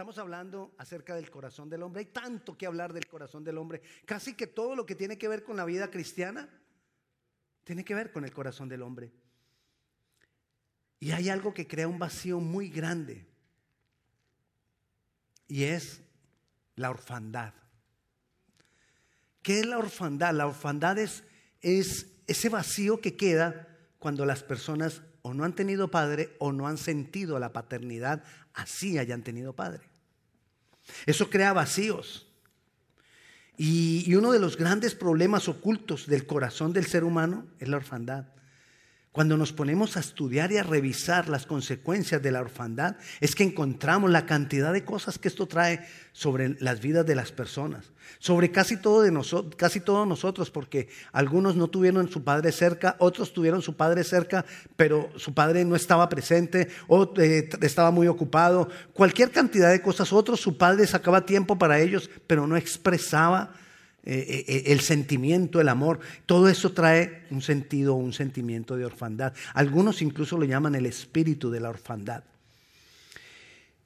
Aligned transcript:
Estamos 0.00 0.16
hablando 0.16 0.74
acerca 0.78 1.14
del 1.14 1.30
corazón 1.30 1.68
del 1.68 1.82
hombre. 1.82 2.00
Hay 2.00 2.06
tanto 2.06 2.56
que 2.56 2.64
hablar 2.64 2.94
del 2.94 3.06
corazón 3.06 3.44
del 3.44 3.58
hombre. 3.58 3.82
Casi 4.06 4.32
que 4.32 4.46
todo 4.46 4.74
lo 4.74 4.86
que 4.86 4.94
tiene 4.94 5.18
que 5.18 5.28
ver 5.28 5.44
con 5.44 5.58
la 5.58 5.66
vida 5.66 5.90
cristiana 5.90 6.48
tiene 7.64 7.84
que 7.84 7.94
ver 7.94 8.10
con 8.10 8.24
el 8.24 8.32
corazón 8.32 8.70
del 8.70 8.80
hombre. 8.80 9.12
Y 11.00 11.10
hay 11.10 11.28
algo 11.28 11.52
que 11.52 11.66
crea 11.66 11.86
un 11.86 11.98
vacío 11.98 12.40
muy 12.40 12.70
grande. 12.70 13.26
Y 15.46 15.64
es 15.64 16.00
la 16.76 16.88
orfandad. 16.88 17.52
¿Qué 19.42 19.60
es 19.60 19.66
la 19.66 19.76
orfandad? 19.76 20.32
La 20.32 20.46
orfandad 20.46 20.96
es, 20.96 21.24
es 21.60 22.06
ese 22.26 22.48
vacío 22.48 23.02
que 23.02 23.18
queda 23.18 23.68
cuando 23.98 24.24
las 24.24 24.42
personas 24.42 25.02
o 25.20 25.34
no 25.34 25.44
han 25.44 25.54
tenido 25.54 25.90
padre 25.90 26.34
o 26.38 26.52
no 26.52 26.66
han 26.66 26.78
sentido 26.78 27.38
la 27.38 27.52
paternidad 27.52 28.24
así 28.54 28.98
hayan 28.98 29.22
tenido 29.22 29.54
padre. 29.54 29.89
Eso 31.06 31.30
crea 31.30 31.52
vacíos. 31.52 32.26
Y, 33.56 34.14
uno 34.14 34.32
de 34.32 34.38
los 34.38 34.56
grandes 34.56 34.94
problemas 34.94 35.46
ocultos 35.46 36.06
del 36.06 36.26
corazón 36.26 36.72
del 36.72 36.86
ser 36.86 37.04
humano 37.04 37.46
es 37.58 37.68
la 37.68 37.76
orfandad. 37.76 38.26
Cuando 39.12 39.36
nos 39.36 39.52
ponemos 39.52 39.96
a 39.96 40.00
estudiar 40.00 40.52
y 40.52 40.58
a 40.58 40.62
revisar 40.62 41.28
las 41.28 41.44
consecuencias 41.44 42.22
de 42.22 42.30
la 42.30 42.40
orfandad, 42.40 42.94
es 43.20 43.34
que 43.34 43.42
encontramos 43.42 44.08
la 44.08 44.24
cantidad 44.24 44.72
de 44.72 44.84
cosas 44.84 45.18
que 45.18 45.26
esto 45.26 45.48
trae 45.48 45.84
sobre 46.12 46.50
las 46.60 46.80
vidas 46.80 47.04
de 47.04 47.16
las 47.16 47.32
personas, 47.32 47.92
sobre 48.20 48.52
casi, 48.52 48.76
todo 48.76 49.02
de 49.02 49.10
nosotros, 49.10 49.56
casi 49.56 49.80
todos 49.80 50.06
nosotros, 50.06 50.52
porque 50.52 50.88
algunos 51.10 51.56
no 51.56 51.66
tuvieron 51.66 52.08
su 52.08 52.22
padre 52.22 52.52
cerca, 52.52 52.94
otros 53.00 53.32
tuvieron 53.32 53.62
su 53.62 53.76
padre 53.76 54.04
cerca, 54.04 54.44
pero 54.76 55.10
su 55.16 55.34
padre 55.34 55.64
no 55.64 55.74
estaba 55.74 56.08
presente, 56.08 56.68
o 56.86 57.12
eh, 57.16 57.48
estaba 57.62 57.90
muy 57.90 58.06
ocupado, 58.06 58.68
cualquier 58.92 59.32
cantidad 59.32 59.72
de 59.72 59.82
cosas, 59.82 60.12
otros 60.12 60.40
su 60.40 60.56
padre 60.56 60.86
sacaba 60.86 61.26
tiempo 61.26 61.58
para 61.58 61.80
ellos, 61.80 62.08
pero 62.28 62.46
no 62.46 62.56
expresaba 62.56 63.54
eh, 64.02 64.46
eh, 64.48 64.62
el 64.68 64.80
sentimiento, 64.80 65.60
el 65.60 65.68
amor, 65.68 66.00
todo 66.24 66.48
eso 66.48 66.72
trae 66.72 67.26
un 67.30 67.42
sentido, 67.42 67.94
un 67.94 68.14
sentimiento 68.14 68.76
de 68.76 68.86
orfandad. 68.86 69.34
Algunos 69.52 70.00
incluso 70.00 70.38
lo 70.38 70.44
llaman 70.44 70.74
el 70.74 70.86
espíritu 70.86 71.50
de 71.50 71.60
la 71.60 71.68
orfandad. 71.68 72.24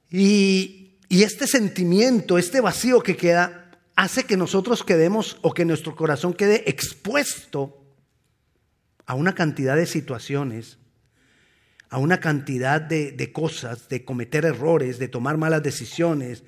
Y, 0.09 0.81
este 1.09 1.47
sentimiento, 1.47 2.37
este 2.37 2.61
vacío 2.61 3.01
que 3.01 3.15
queda, 3.15 3.71
hace 3.95 4.23
que 4.23 4.37
nosotros 4.37 4.83
quedemos 4.83 5.37
o 5.41 5.53
que 5.53 5.65
nuestro 5.65 5.95
corazón 5.95 6.33
quede 6.33 6.69
expuesto 6.69 7.81
a 9.05 9.15
una 9.15 9.35
cantidad 9.35 9.75
de 9.75 9.85
situaciones, 9.85 10.77
a 11.89 11.97
una 11.97 12.19
cantidad 12.19 12.81
de 12.81 13.31
cosas, 13.31 13.87
de 13.87 14.03
cometer 14.03 14.45
errores, 14.45 14.99
de 14.99 15.07
tomar 15.07 15.37
malas 15.37 15.63
decisiones, 15.63 16.43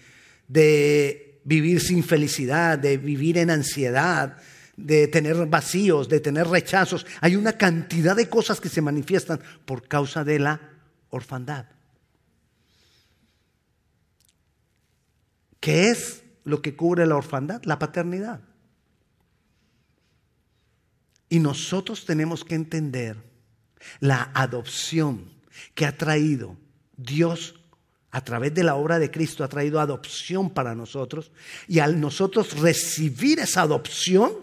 de 0.47 1.26
vivir 1.47 1.79
sin 1.79 2.03
felicidad, 2.03 2.77
de 2.77 2.97
vivir 2.97 3.37
en 3.37 3.49
ansiedad, 3.49 4.35
de 4.75 5.07
tener 5.07 5.45
vacíos, 5.45 6.09
de 6.09 6.19
tener 6.19 6.45
rechazos. 6.45 7.05
Hay 7.21 7.37
una 7.37 7.53
cantidad 7.53 8.17
de 8.17 8.27
cosas 8.27 8.59
que 8.59 8.67
se 8.67 8.81
manifiestan 8.81 9.39
por 9.65 9.87
causa 9.87 10.25
de 10.25 10.39
la 10.39 10.59
orfandad. 11.09 11.65
¿Qué 15.61 15.89
es 15.89 16.23
lo 16.43 16.61
que 16.61 16.75
cubre 16.75 17.07
la 17.07 17.15
orfandad? 17.15 17.63
La 17.63 17.79
paternidad. 17.79 18.41
Y 21.29 21.39
nosotros 21.39 22.05
tenemos 22.05 22.43
que 22.43 22.55
entender 22.55 23.15
la 24.01 24.31
adopción 24.33 25.31
que 25.75 25.85
ha 25.85 25.97
traído 25.97 26.57
Dios 26.97 27.56
a 28.17 28.23
través 28.23 28.51
de 28.55 28.63
la 28.63 28.73
obra 28.73 28.97
de 28.97 29.11
Cristo 29.11 29.43
ha 29.43 29.47
traído 29.47 29.79
adopción 29.79 30.49
para 30.49 30.73
nosotros 30.73 31.31
y 31.67 31.77
al 31.77 32.01
nosotros 32.01 32.59
recibir 32.59 33.37
esa 33.37 33.61
adopción, 33.61 34.33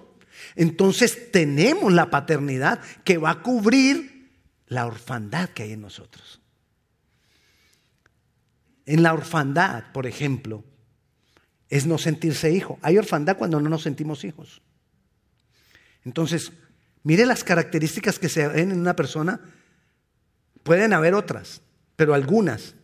entonces 0.54 1.32
tenemos 1.32 1.92
la 1.92 2.08
paternidad 2.08 2.80
que 3.02 3.18
va 3.18 3.30
a 3.30 3.42
cubrir 3.42 4.30
la 4.68 4.86
orfandad 4.86 5.48
que 5.48 5.64
hay 5.64 5.72
en 5.72 5.80
nosotros. 5.80 6.40
En 8.86 9.02
la 9.02 9.12
orfandad, 9.12 9.90
por 9.92 10.06
ejemplo, 10.06 10.62
es 11.68 11.84
no 11.84 11.98
sentirse 11.98 12.52
hijo. 12.52 12.78
Hay 12.80 12.96
orfandad 12.96 13.36
cuando 13.36 13.60
no 13.60 13.68
nos 13.68 13.82
sentimos 13.82 14.22
hijos. 14.22 14.62
Entonces, 16.04 16.52
mire 17.02 17.26
las 17.26 17.42
características 17.42 18.20
que 18.20 18.28
se 18.28 18.46
ven 18.46 18.70
en 18.70 18.78
una 18.78 18.94
persona. 18.94 19.40
Pueden 20.62 20.92
haber 20.92 21.14
otras, 21.14 21.60
pero 21.96 22.14
algunas 22.14 22.76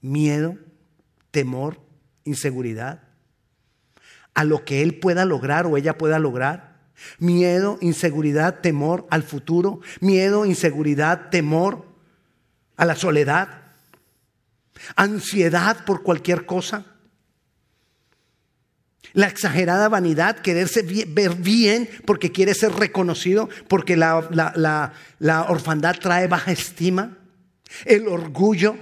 miedo, 0.00 0.56
temor, 1.30 1.80
inseguridad 2.24 3.10
a 4.34 4.44
lo 4.44 4.64
que 4.64 4.82
él 4.82 4.98
pueda 4.98 5.24
lograr 5.24 5.66
o 5.66 5.76
ella 5.76 5.98
pueda 5.98 6.18
lograr. 6.18 6.80
Miedo, 7.18 7.78
inseguridad, 7.80 8.60
temor 8.60 9.06
al 9.10 9.22
futuro. 9.22 9.80
Miedo, 10.00 10.46
inseguridad, 10.46 11.30
temor 11.30 11.86
a 12.76 12.84
la 12.84 12.94
soledad. 12.94 13.62
Ansiedad 14.96 15.84
por 15.84 16.02
cualquier 16.02 16.46
cosa. 16.46 16.86
La 19.12 19.26
exagerada 19.26 19.88
vanidad, 19.88 20.38
quererse 20.38 20.82
ver 20.82 21.34
bien 21.34 21.88
porque 22.06 22.30
quiere 22.30 22.54
ser 22.54 22.72
reconocido, 22.72 23.48
porque 23.66 23.96
la, 23.96 24.92
la 25.18 25.42
orfandad 25.48 25.96
trae 25.98 26.28
baja 26.28 26.52
estima. 26.52 27.18
El 27.84 28.06
orgullo, 28.08 28.76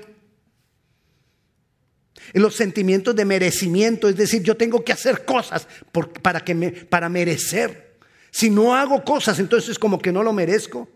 los 2.35 2.55
sentimientos 2.55 3.15
de 3.15 3.25
merecimiento, 3.25 4.09
es 4.09 4.17
decir, 4.17 4.43
yo 4.43 4.57
tengo 4.57 4.85
que 4.85 4.93
hacer 4.93 5.25
cosas 5.25 5.67
para, 6.23 6.41
que 6.41 6.55
me, 6.55 6.71
para 6.71 7.09
merecer. 7.09 7.97
Si 8.31 8.51
no 8.51 8.75
hago 8.75 9.05
cosas, 9.05 9.39
entonces 9.39 9.79
como 9.79 9.99
que 9.99 10.13
no 10.13 10.23
lo 10.23 10.33
merezco. 10.33 10.89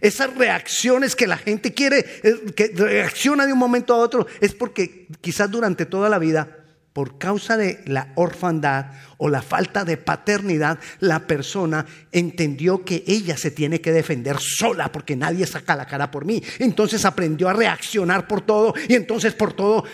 Esas 0.00 0.34
reacciones 0.34 1.16
que 1.16 1.26
la 1.26 1.38
gente 1.38 1.72
quiere, 1.72 2.04
eh, 2.22 2.52
que 2.54 2.68
reacciona 2.74 3.46
de 3.46 3.52
un 3.52 3.58
momento 3.58 3.94
a 3.94 3.98
otro, 3.98 4.26
es 4.40 4.54
porque 4.54 5.08
quizás 5.20 5.50
durante 5.50 5.86
toda 5.86 6.08
la 6.08 6.18
vida, 6.18 6.64
por 6.92 7.18
causa 7.18 7.58
de 7.58 7.82
la 7.84 8.10
orfandad 8.14 8.86
o 9.18 9.28
la 9.28 9.42
falta 9.42 9.84
de 9.84 9.98
paternidad, 9.98 10.78
la 11.00 11.26
persona 11.26 11.84
entendió 12.10 12.86
que 12.86 13.04
ella 13.06 13.36
se 13.36 13.50
tiene 13.50 13.82
que 13.82 13.92
defender 13.92 14.38
sola 14.40 14.90
porque 14.90 15.14
nadie 15.14 15.46
saca 15.46 15.76
la 15.76 15.86
cara 15.86 16.10
por 16.10 16.24
mí. 16.24 16.42
Entonces 16.58 17.04
aprendió 17.04 17.50
a 17.50 17.52
reaccionar 17.52 18.26
por 18.26 18.40
todo 18.40 18.74
y 18.88 18.94
entonces 18.94 19.34
por 19.34 19.52
todo 19.52 19.84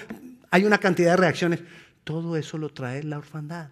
hay 0.53 0.67
una 0.67 0.79
cantidad 0.79 1.13
de 1.13 1.17
reacciones. 1.17 1.61
Todo 2.05 2.37
eso 2.37 2.59
lo 2.59 2.69
trae 2.69 3.03
la 3.03 3.19
orfandad. 3.19 3.71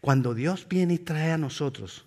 Cuando 0.00 0.34
Dios 0.34 0.66
viene 0.68 0.94
y 0.94 0.98
trae 0.98 1.30
a 1.30 1.38
nosotros 1.38 2.04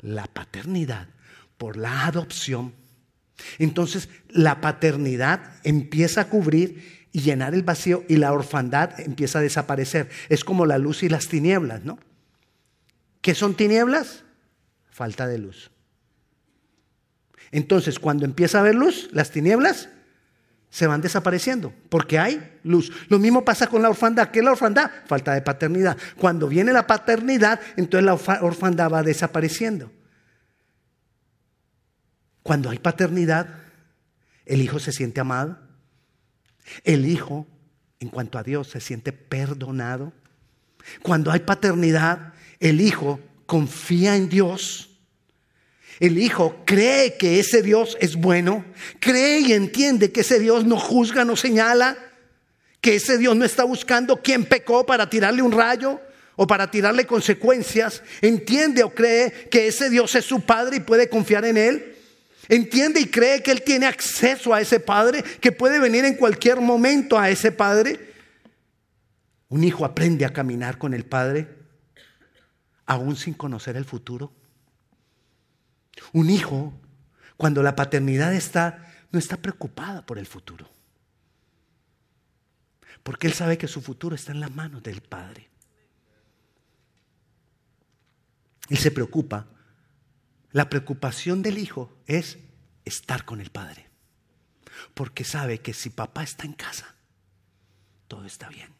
la 0.00 0.26
paternidad 0.26 1.08
por 1.56 1.76
la 1.76 2.06
adopción, 2.06 2.74
entonces 3.58 4.08
la 4.28 4.60
paternidad 4.60 5.60
empieza 5.62 6.22
a 6.22 6.28
cubrir 6.28 7.06
y 7.12 7.20
llenar 7.20 7.54
el 7.54 7.62
vacío 7.62 8.04
y 8.08 8.16
la 8.16 8.32
orfandad 8.32 8.98
empieza 8.98 9.38
a 9.38 9.42
desaparecer. 9.42 10.10
Es 10.28 10.42
como 10.42 10.66
la 10.66 10.78
luz 10.78 11.04
y 11.04 11.08
las 11.08 11.28
tinieblas, 11.28 11.84
¿no? 11.84 12.00
¿Qué 13.20 13.36
son 13.36 13.54
tinieblas? 13.54 14.24
Falta 14.90 15.28
de 15.28 15.38
luz. 15.38 15.70
Entonces, 17.52 18.00
cuando 18.00 18.24
empieza 18.24 18.58
a 18.58 18.62
haber 18.62 18.74
luz, 18.74 19.08
las 19.12 19.30
tinieblas 19.30 19.88
se 20.70 20.86
van 20.86 21.00
desapareciendo 21.00 21.74
porque 21.88 22.18
hay 22.18 22.58
luz. 22.62 22.92
Lo 23.08 23.18
mismo 23.18 23.44
pasa 23.44 23.66
con 23.66 23.82
la 23.82 23.90
orfandad. 23.90 24.30
¿Qué 24.30 24.38
es 24.38 24.44
la 24.44 24.52
orfandad? 24.52 24.90
Falta 25.06 25.34
de 25.34 25.42
paternidad. 25.42 25.96
Cuando 26.16 26.46
viene 26.46 26.72
la 26.72 26.86
paternidad, 26.86 27.60
entonces 27.76 28.04
la 28.04 28.14
orfandad 28.14 28.90
va 28.90 29.02
desapareciendo. 29.02 29.90
Cuando 32.42 32.70
hay 32.70 32.78
paternidad, 32.78 33.48
el 34.46 34.62
hijo 34.62 34.78
se 34.78 34.92
siente 34.92 35.20
amado. 35.20 35.58
El 36.84 37.06
hijo, 37.06 37.46
en 37.98 38.08
cuanto 38.08 38.38
a 38.38 38.44
Dios, 38.44 38.68
se 38.68 38.80
siente 38.80 39.12
perdonado. 39.12 40.12
Cuando 41.02 41.32
hay 41.32 41.40
paternidad, 41.40 42.32
el 42.60 42.80
hijo 42.80 43.20
confía 43.46 44.16
en 44.16 44.28
Dios 44.28 44.89
el 46.00 46.16
Hijo 46.16 46.62
cree 46.64 47.18
que 47.18 47.38
ese 47.38 47.62
Dios 47.62 47.96
es 48.00 48.16
bueno, 48.16 48.64
cree 48.98 49.40
y 49.40 49.52
entiende 49.52 50.10
que 50.10 50.22
ese 50.22 50.40
Dios 50.40 50.64
no 50.64 50.78
juzga, 50.78 51.26
no 51.26 51.36
señala, 51.36 51.98
que 52.80 52.94
ese 52.94 53.18
Dios 53.18 53.36
no 53.36 53.44
está 53.44 53.64
buscando 53.64 54.16
quién 54.22 54.46
pecó 54.46 54.86
para 54.86 55.10
tirarle 55.10 55.42
un 55.42 55.52
rayo 55.52 56.00
o 56.36 56.46
para 56.46 56.70
tirarle 56.70 57.06
consecuencias. 57.06 58.02
Entiende 58.22 58.82
o 58.82 58.94
cree 58.94 59.48
que 59.50 59.66
ese 59.66 59.90
Dios 59.90 60.14
es 60.14 60.24
su 60.24 60.40
Padre 60.40 60.78
y 60.78 60.80
puede 60.80 61.10
confiar 61.10 61.44
en 61.44 61.58
Él. 61.58 61.96
Entiende 62.48 62.98
y 63.00 63.06
cree 63.06 63.42
que 63.42 63.50
Él 63.50 63.62
tiene 63.62 63.84
acceso 63.84 64.54
a 64.54 64.60
ese 64.62 64.80
Padre, 64.80 65.22
que 65.22 65.52
puede 65.52 65.78
venir 65.78 66.06
en 66.06 66.14
cualquier 66.14 66.62
momento 66.62 67.18
a 67.18 67.28
ese 67.28 67.52
Padre. 67.52 68.00
Un 69.50 69.64
hijo 69.64 69.84
aprende 69.84 70.24
a 70.24 70.32
caminar 70.32 70.78
con 70.78 70.94
el 70.94 71.04
Padre 71.04 71.46
aún 72.86 73.16
sin 73.16 73.34
conocer 73.34 73.76
el 73.76 73.84
futuro. 73.84 74.32
Un 76.12 76.30
hijo, 76.30 76.72
cuando 77.36 77.62
la 77.62 77.76
paternidad 77.76 78.34
está, 78.34 78.86
no 79.12 79.18
está 79.18 79.36
preocupada 79.36 80.04
por 80.04 80.18
el 80.18 80.26
futuro. 80.26 80.68
Porque 83.02 83.26
Él 83.26 83.32
sabe 83.32 83.58
que 83.58 83.68
su 83.68 83.80
futuro 83.80 84.14
está 84.14 84.32
en 84.32 84.40
las 84.40 84.54
manos 84.54 84.82
del 84.82 85.00
Padre. 85.00 85.48
Él 88.68 88.78
se 88.78 88.90
preocupa. 88.90 89.46
La 90.52 90.68
preocupación 90.68 91.42
del 91.42 91.58
Hijo 91.58 91.96
es 92.06 92.38
estar 92.84 93.24
con 93.24 93.40
el 93.40 93.50
Padre. 93.50 93.88
Porque 94.94 95.24
sabe 95.24 95.60
que 95.60 95.74
si 95.74 95.90
papá 95.90 96.22
está 96.22 96.44
en 96.44 96.52
casa, 96.54 96.94
todo 98.08 98.24
está 98.24 98.48
bien. 98.48 98.72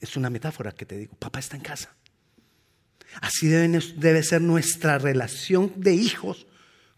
Es 0.00 0.16
una 0.16 0.30
metáfora 0.30 0.72
que 0.72 0.86
te 0.86 0.96
digo, 0.96 1.16
papá 1.16 1.38
está 1.38 1.56
en 1.56 1.62
casa. 1.62 1.94
Así 3.20 3.48
debe, 3.48 4.22
ser 4.22 4.40
nuestra 4.40 4.98
relación 4.98 5.72
de 5.76 5.94
hijos 5.94 6.46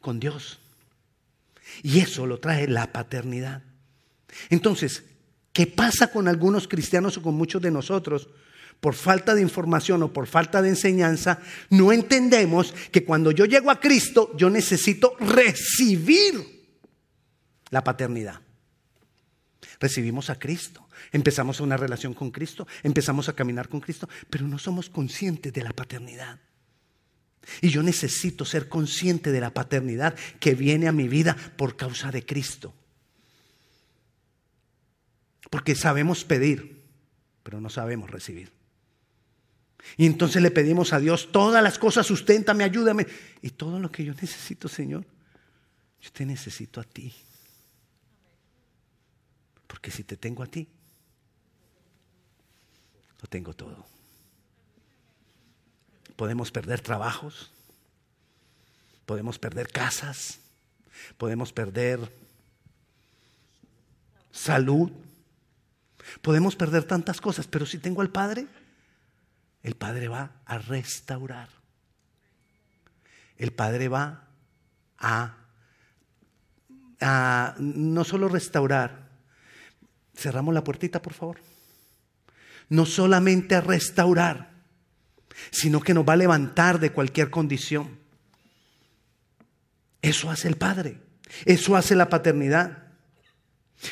con 0.00 0.20
Dios. 0.20 0.58
Y 1.82 2.00
eso 2.00 2.26
lo 2.26 2.40
trae 2.40 2.68
la 2.68 2.92
paternidad. 2.92 3.62
Entonces, 4.48 5.04
¿qué 5.52 5.66
pasa 5.66 6.10
con 6.10 6.28
algunos 6.28 6.68
cristianos 6.68 7.16
o 7.16 7.22
con 7.22 7.34
muchos 7.34 7.62
de 7.62 7.70
nosotros? 7.70 8.28
Por 8.80 8.94
falta 8.94 9.34
de 9.34 9.42
información 9.42 10.02
o 10.02 10.12
por 10.12 10.26
falta 10.26 10.62
de 10.62 10.70
enseñanza, 10.70 11.40
no 11.68 11.92
entendemos 11.92 12.74
que 12.90 13.04
cuando 13.04 13.30
yo 13.30 13.44
llego 13.44 13.70
a 13.70 13.80
Cristo, 13.80 14.32
yo 14.36 14.50
necesito 14.50 15.14
recibir 15.20 16.60
la 17.70 17.84
paternidad. 17.84 18.40
Recibimos 19.78 20.28
a 20.28 20.38
Cristo, 20.38 20.86
empezamos 21.12 21.60
una 21.60 21.76
relación 21.76 22.14
con 22.14 22.30
Cristo, 22.30 22.66
empezamos 22.82 23.28
a 23.28 23.34
caminar 23.34 23.68
con 23.68 23.80
Cristo, 23.80 24.08
pero 24.28 24.46
no 24.46 24.58
somos 24.58 24.90
conscientes 24.90 25.52
de 25.52 25.62
la 25.62 25.72
paternidad. 25.72 26.38
Y 27.60 27.70
yo 27.70 27.82
necesito 27.82 28.44
ser 28.44 28.68
consciente 28.68 29.32
de 29.32 29.40
la 29.40 29.52
paternidad 29.52 30.14
que 30.38 30.54
viene 30.54 30.88
a 30.88 30.92
mi 30.92 31.08
vida 31.08 31.36
por 31.56 31.76
causa 31.76 32.10
de 32.10 32.24
Cristo. 32.24 32.74
Porque 35.48 35.74
sabemos 35.74 36.24
pedir, 36.24 36.84
pero 37.42 37.60
no 37.60 37.70
sabemos 37.70 38.10
recibir. 38.10 38.52
Y 39.96 40.06
entonces 40.06 40.42
le 40.42 40.50
pedimos 40.50 40.92
a 40.92 41.00
Dios 41.00 41.32
todas 41.32 41.62
las 41.62 41.78
cosas, 41.78 42.06
susténtame, 42.06 42.64
ayúdame. 42.64 43.06
Y 43.42 43.50
todo 43.50 43.80
lo 43.80 43.90
que 43.90 44.04
yo 44.04 44.14
necesito, 44.14 44.68
Señor, 44.68 45.04
yo 46.00 46.10
te 46.12 46.24
necesito 46.24 46.80
a 46.80 46.84
ti. 46.84 47.12
Porque 49.66 49.90
si 49.90 50.04
te 50.04 50.16
tengo 50.16 50.42
a 50.42 50.46
ti, 50.46 50.68
lo 53.20 53.28
tengo 53.28 53.54
todo. 53.54 53.86
Podemos 56.16 56.50
perder 56.50 56.80
trabajos, 56.80 57.50
podemos 59.06 59.38
perder 59.38 59.68
casas, 59.68 60.40
podemos 61.16 61.52
perder 61.52 62.00
salud, 64.30 64.90
podemos 66.22 66.56
perder 66.56 66.84
tantas 66.84 67.20
cosas, 67.20 67.46
pero 67.46 67.66
si 67.66 67.78
tengo 67.78 68.02
al 68.02 68.10
Padre, 68.10 68.46
el 69.62 69.74
Padre 69.76 70.08
va 70.08 70.32
a 70.44 70.58
restaurar. 70.58 71.48
El 73.36 73.52
Padre 73.52 73.88
va 73.88 74.28
a, 74.98 75.36
a 77.00 77.54
no 77.58 78.04
solo 78.04 78.28
restaurar, 78.28 79.08
cerramos 80.14 80.52
la 80.52 80.64
puertita, 80.64 81.00
por 81.00 81.14
favor 81.14 81.49
no 82.70 82.86
solamente 82.86 83.54
a 83.54 83.60
restaurar, 83.60 84.50
sino 85.50 85.80
que 85.80 85.92
nos 85.92 86.08
va 86.08 86.14
a 86.14 86.16
levantar 86.16 86.80
de 86.80 86.92
cualquier 86.92 87.28
condición. 87.28 87.98
Eso 90.00 90.30
hace 90.30 90.48
el 90.48 90.56
Padre, 90.56 90.98
eso 91.44 91.76
hace 91.76 91.94
la 91.94 92.08
paternidad. 92.08 92.84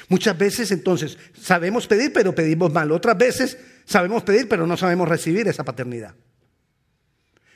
Muchas 0.09 0.37
veces 0.39 0.71
entonces 0.71 1.19
sabemos 1.39 1.87
pedir, 1.87 2.13
pero 2.13 2.35
pedimos 2.35 2.73
mal. 2.73 2.93
Otras 2.93 3.19
veces 3.19 3.59
sabemos 3.85 4.23
pedir, 4.23 4.49
pero 4.49 4.67
no 4.67 4.77
sabemos 4.77 5.09
recibir 5.09 5.49
esa 5.49 5.65
paternidad. 5.65 6.15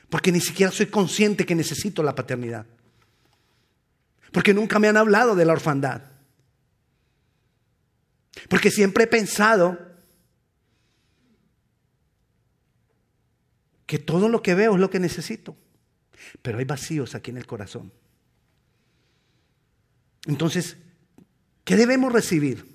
Porque 0.09 0.31
ni 0.31 0.41
siquiera 0.41 0.71
soy 0.71 0.87
consciente 0.87 1.45
que 1.45 1.55
necesito 1.55 2.03
la 2.03 2.15
paternidad. 2.15 2.65
Porque 4.31 4.53
nunca 4.53 4.79
me 4.79 4.87
han 4.87 4.97
hablado 4.97 5.35
de 5.35 5.45
la 5.45 5.53
orfandad. 5.53 6.01
Porque 8.49 8.71
siempre 8.71 9.05
he 9.05 9.07
pensado 9.07 9.92
que 13.93 13.99
todo 13.99 14.27
lo 14.27 14.41
que 14.41 14.55
veo 14.55 14.73
es 14.73 14.79
lo 14.79 14.89
que 14.89 14.99
necesito, 14.99 15.55
pero 16.41 16.57
hay 16.57 16.65
vacíos 16.65 17.13
aquí 17.13 17.29
en 17.29 17.37
el 17.37 17.45
corazón. 17.45 17.91
Entonces, 20.25 20.77
¿qué 21.63 21.75
debemos 21.75 22.11
recibir? 22.11 22.65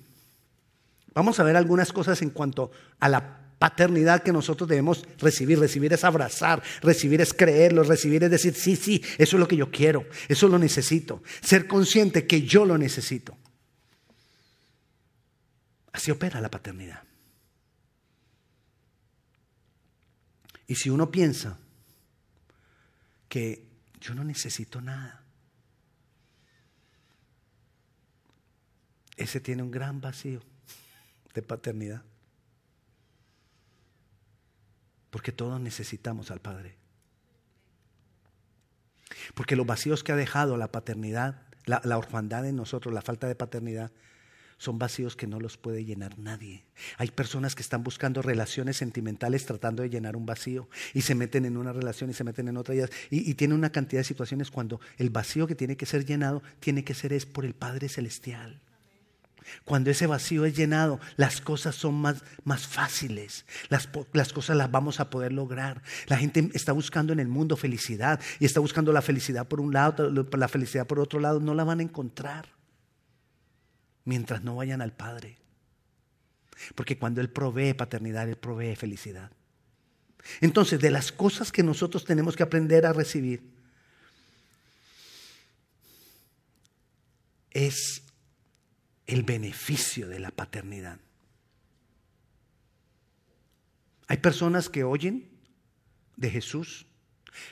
Vamos 1.13 1.37
a 1.37 1.43
ver 1.43 1.57
algunas 1.57 1.91
cosas 1.91 2.21
en 2.21 2.29
cuanto 2.29 2.71
a 3.01 3.09
la 3.09 3.37
paternidad 3.59 4.23
que 4.23 4.31
nosotros 4.31 4.69
debemos 4.69 5.05
recibir. 5.17 5.59
Recibir 5.59 5.91
es 5.91 6.05
abrazar, 6.05 6.63
recibir 6.81 7.19
es 7.19 7.33
creerlo, 7.33 7.83
recibir 7.83 8.23
es 8.23 8.31
decir, 8.31 8.53
sí, 8.53 8.77
sí, 8.77 9.03
eso 9.17 9.35
es 9.35 9.39
lo 9.41 9.47
que 9.49 9.57
yo 9.57 9.69
quiero, 9.69 10.05
eso 10.29 10.47
lo 10.47 10.57
necesito. 10.57 11.21
Ser 11.41 11.67
consciente 11.67 12.27
que 12.27 12.43
yo 12.43 12.63
lo 12.63 12.77
necesito. 12.77 13.37
Así 15.91 16.11
opera 16.11 16.39
la 16.39 16.49
paternidad. 16.49 17.08
Y 20.69 20.75
si 20.75 20.91
uno 20.91 21.09
piensa 21.09 21.57
que 23.27 23.65
yo 23.99 24.13
no 24.13 24.23
necesito 24.23 24.81
nada, 24.81 25.23
ese 29.17 29.39
tiene 29.41 29.63
un 29.63 29.71
gran 29.71 29.99
vacío 29.99 30.41
de 31.33 31.41
paternidad. 31.41 32.03
Porque 35.09 35.31
todos 35.31 35.59
necesitamos 35.59 36.29
al 36.29 36.39
Padre. 36.39 36.77
Porque 39.33 39.55
los 39.55 39.65
vacíos 39.65 40.03
que 40.03 40.11
ha 40.11 40.15
dejado 40.15 40.55
la 40.55 40.71
paternidad, 40.71 41.47
la, 41.65 41.81
la 41.83 41.97
orfandad 41.97 42.45
en 42.45 42.55
nosotros, 42.55 42.93
la 42.93 43.01
falta 43.01 43.27
de 43.27 43.33
paternidad, 43.33 43.91
son 44.59 44.77
vacíos 44.77 45.15
que 45.15 45.25
no 45.25 45.39
los 45.39 45.57
puede 45.57 45.85
llenar 45.85 46.19
nadie. 46.19 46.65
Hay 46.97 47.09
personas 47.09 47.55
que 47.55 47.63
están 47.63 47.81
buscando 47.81 48.21
relaciones 48.21 48.77
sentimentales 48.77 49.45
tratando 49.45 49.81
de 49.81 49.89
llenar 49.89 50.15
un 50.15 50.25
vacío 50.25 50.69
y 50.93 51.01
se 51.01 51.15
meten 51.15 51.45
en 51.45 51.57
una 51.57 51.73
relación 51.73 52.09
y 52.09 52.13
se 52.13 52.25
meten 52.25 52.49
en 52.49 52.57
otra 52.57 52.75
y, 52.75 52.83
y, 53.09 53.33
tienen 53.35 53.57
una 53.57 53.71
cantidad 53.71 54.01
de 54.01 54.03
situaciones 54.03 54.51
cuando 54.51 54.81
el 54.97 55.09
vacío 55.09 55.47
que 55.47 55.55
tiene 55.55 55.77
que 55.77 55.85
ser 55.85 56.05
llenado 56.05 56.43
tiene 56.59 56.83
que 56.83 56.93
ser 56.93 57.13
es 57.13 57.25
por 57.25 57.45
el 57.45 57.55
Padre 57.55 57.87
Celestial. 57.87 58.61
Cuando 59.63 59.89
ese 59.89 60.05
vacío 60.05 60.45
es 60.45 60.55
llenado, 60.55 60.99
las 61.15 61.39
cosas 61.39 61.73
son 61.73 61.95
más, 61.95 62.23
más 62.43 62.67
fáciles. 62.67 63.45
Las, 63.69 63.89
las, 64.11 64.33
cosas 64.33 64.57
las 64.57 64.69
vamos 64.69 64.99
a 64.99 65.09
poder 65.09 65.31
lograr. 65.31 65.81
La 66.07 66.17
gente 66.17 66.51
está 66.53 66.73
buscando 66.73 67.13
en 67.13 67.19
el 67.19 67.29
mundo 67.29 67.55
felicidad 67.55 68.19
y 68.39 68.45
está 68.45 68.59
buscando 68.59 68.91
la 68.91 69.01
felicidad 69.01 69.47
por 69.47 69.61
un 69.61 69.73
lado, 69.73 70.11
la 70.11 70.47
felicidad 70.49 70.85
por 70.85 70.99
otro 70.99 71.19
lado. 71.19 71.39
No 71.39 71.55
la 71.55 71.63
van 71.63 71.79
a 71.79 71.83
encontrar 71.83 72.58
mientras 74.05 74.43
no 74.43 74.55
vayan 74.55 74.81
al 74.81 74.93
Padre. 74.93 75.37
Porque 76.75 76.97
cuando 76.97 77.21
Él 77.21 77.29
provee 77.29 77.73
paternidad, 77.73 78.27
Él 78.27 78.37
provee 78.37 78.75
felicidad. 78.75 79.31
Entonces, 80.41 80.79
de 80.79 80.91
las 80.91 81.11
cosas 81.11 81.51
que 81.51 81.63
nosotros 81.63 82.05
tenemos 82.05 82.35
que 82.35 82.43
aprender 82.43 82.85
a 82.85 82.93
recibir, 82.93 83.41
es 87.51 88.03
el 89.07 89.23
beneficio 89.23 90.07
de 90.07 90.19
la 90.19 90.31
paternidad. 90.31 90.99
Hay 94.07 94.17
personas 94.17 94.69
que 94.69 94.83
oyen 94.83 95.29
de 96.15 96.29
Jesús 96.29 96.85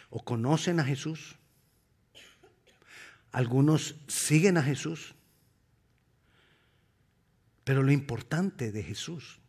o 0.10 0.24
conocen 0.24 0.80
a 0.80 0.84
Jesús. 0.84 1.36
Algunos 3.32 3.96
siguen 4.08 4.58
a 4.58 4.64
Jesús. 4.64 5.14
Pero 7.68 7.84
lo 7.84 7.92
importante 7.92 8.72
de 8.72 8.82
Jesús 8.82 9.42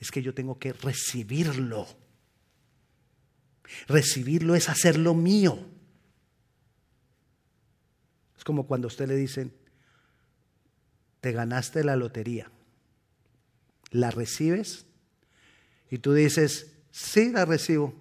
es 0.00 0.10
que 0.10 0.22
yo 0.22 0.32
tengo 0.32 0.58
que 0.58 0.72
recibirlo. 0.72 1.86
Recibirlo 3.86 4.54
es 4.54 4.70
hacerlo 4.70 5.12
mío. 5.12 5.58
Es 8.34 8.44
como 8.44 8.66
cuando 8.66 8.86
a 8.86 8.88
usted 8.88 9.06
le 9.06 9.16
dicen, 9.16 9.52
te 11.20 11.32
ganaste 11.32 11.84
la 11.84 11.96
lotería. 11.96 12.50
¿La 13.90 14.10
recibes? 14.10 14.86
Y 15.90 15.98
tú 15.98 16.14
dices, 16.14 16.78
sí, 16.90 17.30
la 17.30 17.44
recibo. 17.44 17.94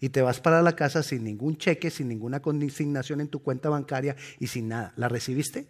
Y 0.00 0.10
te 0.10 0.20
vas 0.20 0.38
para 0.38 0.60
la 0.60 0.76
casa 0.76 1.02
sin 1.02 1.24
ningún 1.24 1.56
cheque, 1.56 1.90
sin 1.90 2.08
ninguna 2.08 2.42
consignación 2.42 3.22
en 3.22 3.28
tu 3.28 3.42
cuenta 3.42 3.70
bancaria 3.70 4.16
y 4.38 4.48
sin 4.48 4.68
nada. 4.68 4.92
¿La 4.96 5.08
recibiste? 5.08 5.66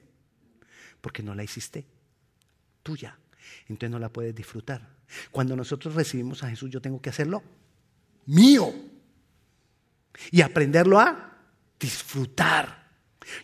Porque 1.00 1.22
no 1.22 1.36
la 1.36 1.44
hiciste 1.44 1.86
tuya. 2.82 3.18
Entonces 3.68 3.90
no 3.90 3.98
la 3.98 4.08
puedes 4.08 4.34
disfrutar. 4.34 4.86
Cuando 5.30 5.56
nosotros 5.56 5.94
recibimos 5.94 6.42
a 6.42 6.50
Jesús, 6.50 6.70
yo 6.70 6.80
tengo 6.80 7.00
que 7.00 7.10
hacerlo 7.10 7.42
mío. 8.26 8.72
Y 10.30 10.42
aprenderlo 10.42 10.98
a 10.98 11.38
disfrutar. 11.78 12.80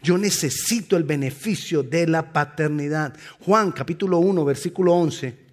Yo 0.02 0.19
necesito 0.19 0.97
el 0.97 1.05
beneficio 1.05 1.83
de 1.83 2.07
la 2.07 2.33
paternidad. 2.33 3.16
Juan 3.40 3.73
capítulo 3.73 4.19
1, 4.19 4.45
versículo 4.45 4.95
11, 4.95 5.47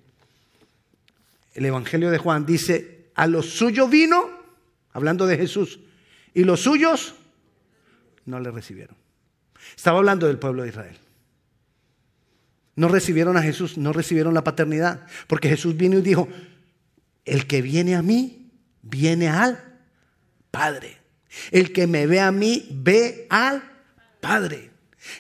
el 1.53 1.65
Evangelio 1.65 2.09
de 2.09 2.17
Juan 2.17 2.45
dice, 2.45 3.11
a 3.15 3.27
los 3.27 3.49
suyos 3.51 3.89
vino, 3.89 4.27
hablando 4.91 5.27
de 5.27 5.37
Jesús, 5.37 5.79
y 6.33 6.43
los 6.43 6.61
suyos 6.61 7.13
no 8.25 8.39
le 8.39 8.49
recibieron. 8.49 8.95
Estaba 9.75 9.99
hablando 9.99 10.27
del 10.27 10.39
pueblo 10.39 10.63
de 10.63 10.69
Israel. 10.69 10.97
No 12.75 12.87
recibieron 12.87 13.37
a 13.37 13.43
Jesús, 13.43 13.77
no 13.77 13.93
recibieron 13.93 14.33
la 14.33 14.43
paternidad, 14.43 15.05
porque 15.27 15.49
Jesús 15.49 15.77
vino 15.77 15.97
y 15.97 16.01
dijo, 16.01 16.27
el 17.25 17.47
que 17.47 17.61
viene 17.61 17.95
a 17.95 18.01
mí, 18.01 18.51
viene 18.81 19.29
al 19.29 19.63
Padre. 20.51 20.97
El 21.51 21.71
que 21.71 21.87
me 21.87 22.07
ve 22.07 22.19
a 22.19 22.31
mí, 22.31 22.67
ve 22.71 23.27
al 23.29 23.63
Padre. 24.19 24.71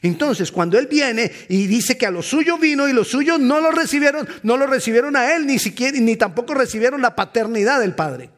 Entonces, 0.01 0.51
cuando 0.51 0.79
Él 0.79 0.87
viene 0.87 1.31
y 1.49 1.67
dice 1.67 1.97
que 1.97 2.05
a 2.05 2.11
los 2.11 2.27
suyos 2.27 2.59
vino 2.59 2.87
y 2.87 2.93
los 2.93 3.09
suyos 3.09 3.39
no 3.39 3.59
lo 3.59 3.71
recibieron, 3.71 4.27
no 4.43 4.57
lo 4.57 4.65
recibieron 4.65 5.15
a 5.15 5.35
Él, 5.35 5.45
ni 5.45 5.59
siquiera, 5.59 5.97
ni 5.99 6.15
tampoco 6.15 6.53
recibieron 6.53 7.01
la 7.01 7.15
paternidad 7.15 7.79
del 7.79 7.93
Padre. 7.93 8.29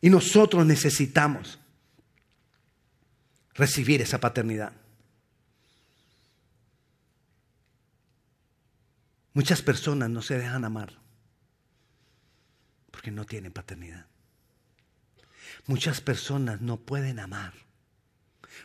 Y 0.00 0.08
nosotros 0.08 0.64
necesitamos 0.64 1.58
recibir 3.54 4.00
esa 4.00 4.18
paternidad. 4.18 4.72
Muchas 9.32 9.62
personas 9.62 10.10
no 10.10 10.22
se 10.22 10.38
dejan 10.38 10.64
amar 10.64 10.98
porque 12.90 13.10
no 13.10 13.24
tienen 13.24 13.52
paternidad. 13.52 14.06
Muchas 15.66 16.00
personas 16.00 16.60
no 16.60 16.78
pueden 16.78 17.20
amar 17.20 17.54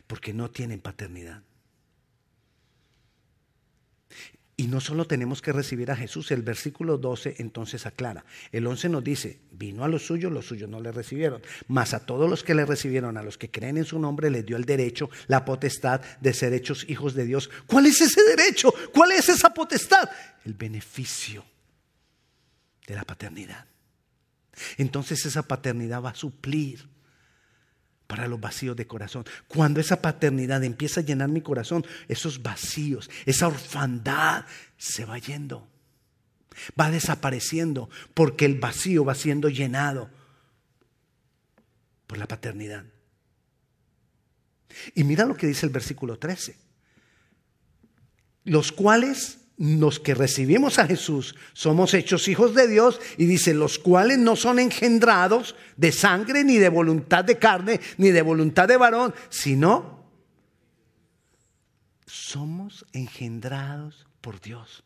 porque 0.07 0.33
no 0.33 0.49
tienen 0.49 0.81
paternidad. 0.81 1.43
Y 4.57 4.67
no 4.67 4.79
solo 4.79 5.05
tenemos 5.05 5.41
que 5.41 5.51
recibir 5.51 5.91
a 5.91 5.97
Jesús, 5.97 6.31
el 6.31 6.41
versículo 6.41 6.97
12 6.97 7.35
entonces 7.39 7.85
aclara. 7.85 8.23
El 8.53 8.65
11 8.65 8.87
nos 8.87 9.03
dice, 9.03 9.39
vino 9.51 9.83
a 9.83 9.89
los 9.89 10.05
suyos, 10.05 10.31
los 10.31 10.45
suyos 10.45 10.69
no 10.69 10.79
le 10.79 10.93
recibieron. 10.93 11.41
Mas 11.67 11.93
a 11.93 12.05
todos 12.05 12.29
los 12.29 12.41
que 12.43 12.55
le 12.55 12.65
recibieron, 12.65 13.17
a 13.17 13.23
los 13.23 13.37
que 13.37 13.51
creen 13.51 13.77
en 13.77 13.83
su 13.83 13.99
nombre, 13.99 14.29
les 14.29 14.45
dio 14.45 14.55
el 14.55 14.63
derecho, 14.63 15.09
la 15.27 15.43
potestad 15.43 15.99
de 16.21 16.33
ser 16.33 16.53
hechos 16.53 16.85
hijos 16.87 17.15
de 17.15 17.25
Dios. 17.25 17.49
¿Cuál 17.67 17.87
es 17.87 17.99
ese 17.99 18.23
derecho? 18.23 18.73
¿Cuál 18.93 19.11
es 19.11 19.27
esa 19.27 19.53
potestad? 19.53 20.09
El 20.45 20.53
beneficio 20.53 21.43
de 22.87 22.95
la 22.95 23.03
paternidad. 23.03 23.65
Entonces 24.77 25.25
esa 25.25 25.43
paternidad 25.43 26.01
va 26.01 26.11
a 26.11 26.15
suplir 26.15 26.94
para 28.07 28.27
los 28.27 28.39
vacíos 28.39 28.75
de 28.75 28.87
corazón. 28.87 29.25
Cuando 29.47 29.79
esa 29.79 30.01
paternidad 30.01 30.63
empieza 30.63 31.01
a 31.01 31.03
llenar 31.03 31.29
mi 31.29 31.41
corazón, 31.41 31.85
esos 32.07 32.41
vacíos, 32.41 33.09
esa 33.25 33.47
orfandad 33.47 34.45
se 34.77 35.05
va 35.05 35.17
yendo, 35.17 35.67
va 36.79 36.91
desapareciendo, 36.91 37.89
porque 38.13 38.45
el 38.45 38.59
vacío 38.59 39.05
va 39.05 39.15
siendo 39.15 39.49
llenado 39.49 40.09
por 42.07 42.17
la 42.17 42.27
paternidad. 42.27 42.85
Y 44.93 45.03
mira 45.03 45.25
lo 45.25 45.35
que 45.35 45.47
dice 45.47 45.65
el 45.65 45.71
versículo 45.71 46.19
13. 46.19 46.57
Los 48.43 48.71
cuales 48.71 49.39
los 49.57 49.99
que 49.99 50.13
recibimos 50.13 50.79
a 50.79 50.87
Jesús 50.87 51.35
somos 51.53 51.93
hechos 51.93 52.27
hijos 52.27 52.53
de 52.55 52.67
Dios 52.67 52.99
y 53.17 53.25
dice, 53.25 53.53
los 53.53 53.79
cuales 53.79 54.17
no 54.17 54.35
son 54.35 54.59
engendrados 54.59 55.55
de 55.77 55.91
sangre 55.91 56.43
ni 56.43 56.57
de 56.57 56.69
voluntad 56.69 57.23
de 57.23 57.37
carne 57.37 57.79
ni 57.97 58.09
de 58.09 58.21
voluntad 58.21 58.67
de 58.67 58.77
varón, 58.77 59.13
sino 59.29 60.03
somos 62.05 62.85
engendrados 62.91 64.07
por 64.21 64.41
Dios. 64.41 64.83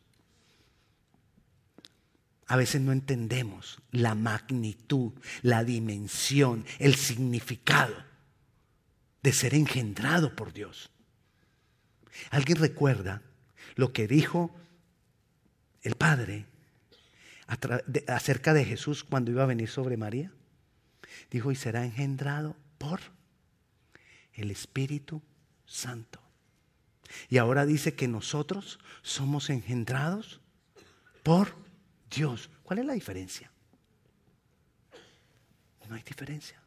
A 2.45 2.55
veces 2.55 2.81
no 2.81 2.91
entendemos 2.91 3.79
la 3.91 4.15
magnitud, 4.15 5.13
la 5.43 5.63
dimensión, 5.63 6.65
el 6.79 6.95
significado 6.95 7.95
de 9.21 9.33
ser 9.33 9.53
engendrado 9.53 10.35
por 10.35 10.53
Dios. 10.53 10.89
¿Alguien 12.31 12.57
recuerda 12.57 13.21
lo 13.75 13.93
que 13.93 14.07
dijo 14.07 14.55
el 15.81 15.95
Padre 15.95 16.45
acerca 18.07 18.53
de 18.53 18.65
Jesús 18.65 19.03
cuando 19.03 19.31
iba 19.31 19.43
a 19.43 19.47
venir 19.47 19.69
sobre 19.69 19.97
María. 19.97 20.31
Dijo, 21.31 21.51
y 21.51 21.55
será 21.55 21.85
engendrado 21.85 22.55
por 22.77 22.99
el 24.33 24.51
Espíritu 24.51 25.21
Santo. 25.65 26.21
Y 27.27 27.37
ahora 27.37 27.65
dice 27.65 27.95
que 27.95 28.07
nosotros 28.07 28.79
somos 29.01 29.49
engendrados 29.49 30.41
por 31.23 31.55
Dios. 32.09 32.49
¿Cuál 32.63 32.79
es 32.79 32.85
la 32.85 32.93
diferencia? 32.93 33.51
No 35.87 35.95
hay 35.95 36.03
diferencia. 36.03 36.61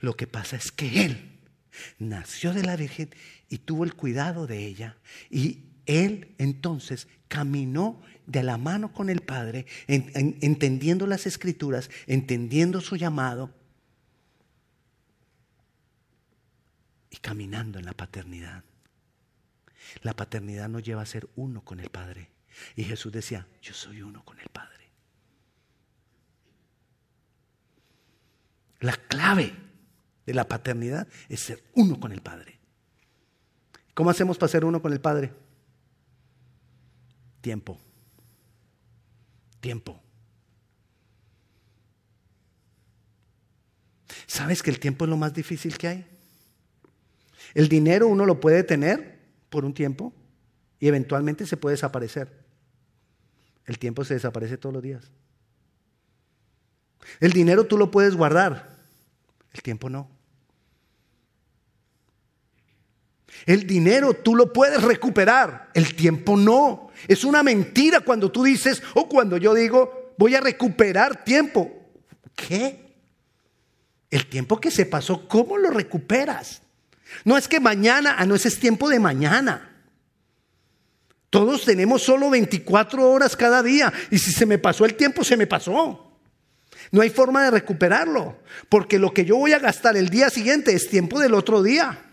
Lo 0.00 0.14
que 0.14 0.26
pasa 0.26 0.56
es 0.56 0.70
que 0.70 1.06
Él 1.06 1.37
nació 1.98 2.52
de 2.52 2.62
la 2.62 2.76
Virgen 2.76 3.10
y 3.48 3.58
tuvo 3.58 3.84
el 3.84 3.94
cuidado 3.94 4.46
de 4.46 4.66
ella. 4.66 4.96
Y 5.30 5.64
él 5.86 6.34
entonces 6.38 7.08
caminó 7.28 8.00
de 8.26 8.42
la 8.42 8.58
mano 8.58 8.92
con 8.92 9.08
el 9.08 9.20
Padre, 9.20 9.66
entendiendo 9.86 11.06
las 11.06 11.26
escrituras, 11.26 11.90
entendiendo 12.06 12.80
su 12.80 12.96
llamado 12.96 13.54
y 17.10 17.16
caminando 17.16 17.78
en 17.78 17.86
la 17.86 17.94
paternidad. 17.94 18.64
La 20.02 20.14
paternidad 20.14 20.68
nos 20.68 20.82
lleva 20.82 21.02
a 21.02 21.06
ser 21.06 21.28
uno 21.36 21.62
con 21.64 21.80
el 21.80 21.88
Padre. 21.88 22.30
Y 22.76 22.84
Jesús 22.84 23.12
decía, 23.12 23.46
yo 23.62 23.72
soy 23.72 24.02
uno 24.02 24.24
con 24.24 24.38
el 24.40 24.48
Padre. 24.48 24.90
La 28.80 28.92
clave 28.92 29.54
de 30.28 30.34
la 30.34 30.46
paternidad 30.46 31.08
es 31.30 31.40
ser 31.40 31.64
uno 31.74 31.98
con 31.98 32.12
el 32.12 32.20
Padre. 32.20 32.58
¿Cómo 33.94 34.10
hacemos 34.10 34.36
para 34.36 34.52
ser 34.52 34.62
uno 34.62 34.82
con 34.82 34.92
el 34.92 35.00
Padre? 35.00 35.32
Tiempo. 37.40 37.80
Tiempo. 39.60 39.98
¿Sabes 44.26 44.62
que 44.62 44.68
el 44.68 44.78
tiempo 44.78 45.06
es 45.06 45.08
lo 45.08 45.16
más 45.16 45.32
difícil 45.32 45.78
que 45.78 45.88
hay? 45.88 46.06
El 47.54 47.70
dinero 47.70 48.06
uno 48.06 48.26
lo 48.26 48.38
puede 48.38 48.62
tener 48.64 49.18
por 49.48 49.64
un 49.64 49.72
tiempo 49.72 50.12
y 50.78 50.88
eventualmente 50.88 51.46
se 51.46 51.56
puede 51.56 51.72
desaparecer. 51.72 52.44
El 53.64 53.78
tiempo 53.78 54.04
se 54.04 54.12
desaparece 54.12 54.58
todos 54.58 54.74
los 54.74 54.82
días. 54.82 55.10
El 57.18 57.32
dinero 57.32 57.66
tú 57.66 57.78
lo 57.78 57.90
puedes 57.90 58.14
guardar, 58.14 58.76
el 59.54 59.62
tiempo 59.62 59.88
no. 59.88 60.17
El 63.46 63.66
dinero 63.66 64.14
tú 64.14 64.34
lo 64.34 64.52
puedes 64.52 64.82
recuperar, 64.82 65.70
el 65.74 65.94
tiempo 65.94 66.36
no. 66.36 66.90
Es 67.06 67.24
una 67.24 67.42
mentira 67.42 68.00
cuando 68.00 68.30
tú 68.30 68.42
dices 68.42 68.82
o 68.94 69.08
cuando 69.08 69.36
yo 69.36 69.54
digo 69.54 70.14
voy 70.18 70.34
a 70.34 70.40
recuperar 70.40 71.24
tiempo. 71.24 71.72
¿Qué? 72.34 72.88
El 74.10 74.26
tiempo 74.26 74.60
que 74.60 74.70
se 74.70 74.86
pasó, 74.86 75.28
¿cómo 75.28 75.56
lo 75.56 75.70
recuperas? 75.70 76.62
No 77.24 77.36
es 77.36 77.48
que 77.48 77.60
mañana, 77.60 78.16
ah, 78.18 78.26
no, 78.26 78.34
ese 78.34 78.48
es 78.48 78.58
tiempo 78.58 78.88
de 78.88 78.98
mañana. 78.98 79.76
Todos 81.30 81.64
tenemos 81.64 82.02
solo 82.02 82.30
24 82.30 83.10
horas 83.10 83.36
cada 83.36 83.62
día 83.62 83.92
y 84.10 84.18
si 84.18 84.32
se 84.32 84.46
me 84.46 84.58
pasó 84.58 84.84
el 84.84 84.94
tiempo, 84.94 85.24
se 85.24 85.36
me 85.36 85.46
pasó. 85.46 86.08
No 86.90 87.02
hay 87.02 87.10
forma 87.10 87.44
de 87.44 87.50
recuperarlo, 87.50 88.38
porque 88.68 88.98
lo 88.98 89.12
que 89.12 89.24
yo 89.24 89.36
voy 89.36 89.52
a 89.52 89.58
gastar 89.58 89.96
el 89.96 90.08
día 90.08 90.30
siguiente 90.30 90.72
es 90.72 90.88
tiempo 90.88 91.20
del 91.20 91.34
otro 91.34 91.62
día. 91.62 92.07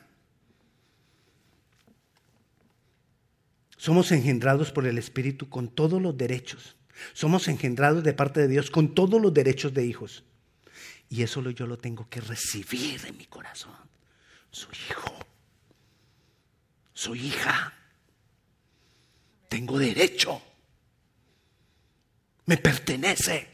Somos 3.85 4.11
engendrados 4.11 4.71
por 4.71 4.87
el 4.87 4.97
Espíritu 4.97 5.47
con 5.47 5.67
todos 5.67 6.01
los 6.01 6.17
derechos. 6.17 6.75
Somos 7.13 7.47
engendrados 7.47 8.03
de 8.03 8.15
parte 8.15 8.39
de 8.39 8.47
Dios 8.47 8.71
con 8.71 8.95
todos 8.95 9.21
los 9.21 9.31
derechos 9.31 9.75
de 9.75 9.85
hijos. 9.85 10.23
Y 11.07 11.21
eso 11.21 11.47
yo 11.51 11.67
lo 11.67 11.77
tengo 11.77 12.09
que 12.09 12.19
recibir 12.19 13.05
en 13.05 13.15
mi 13.15 13.27
corazón. 13.27 13.75
Soy 14.49 14.73
hijo. 14.89 15.13
Soy 16.95 17.27
hija. 17.27 17.75
Tengo 19.49 19.77
derecho. 19.77 20.41
Me 22.47 22.57
pertenece. 22.57 23.47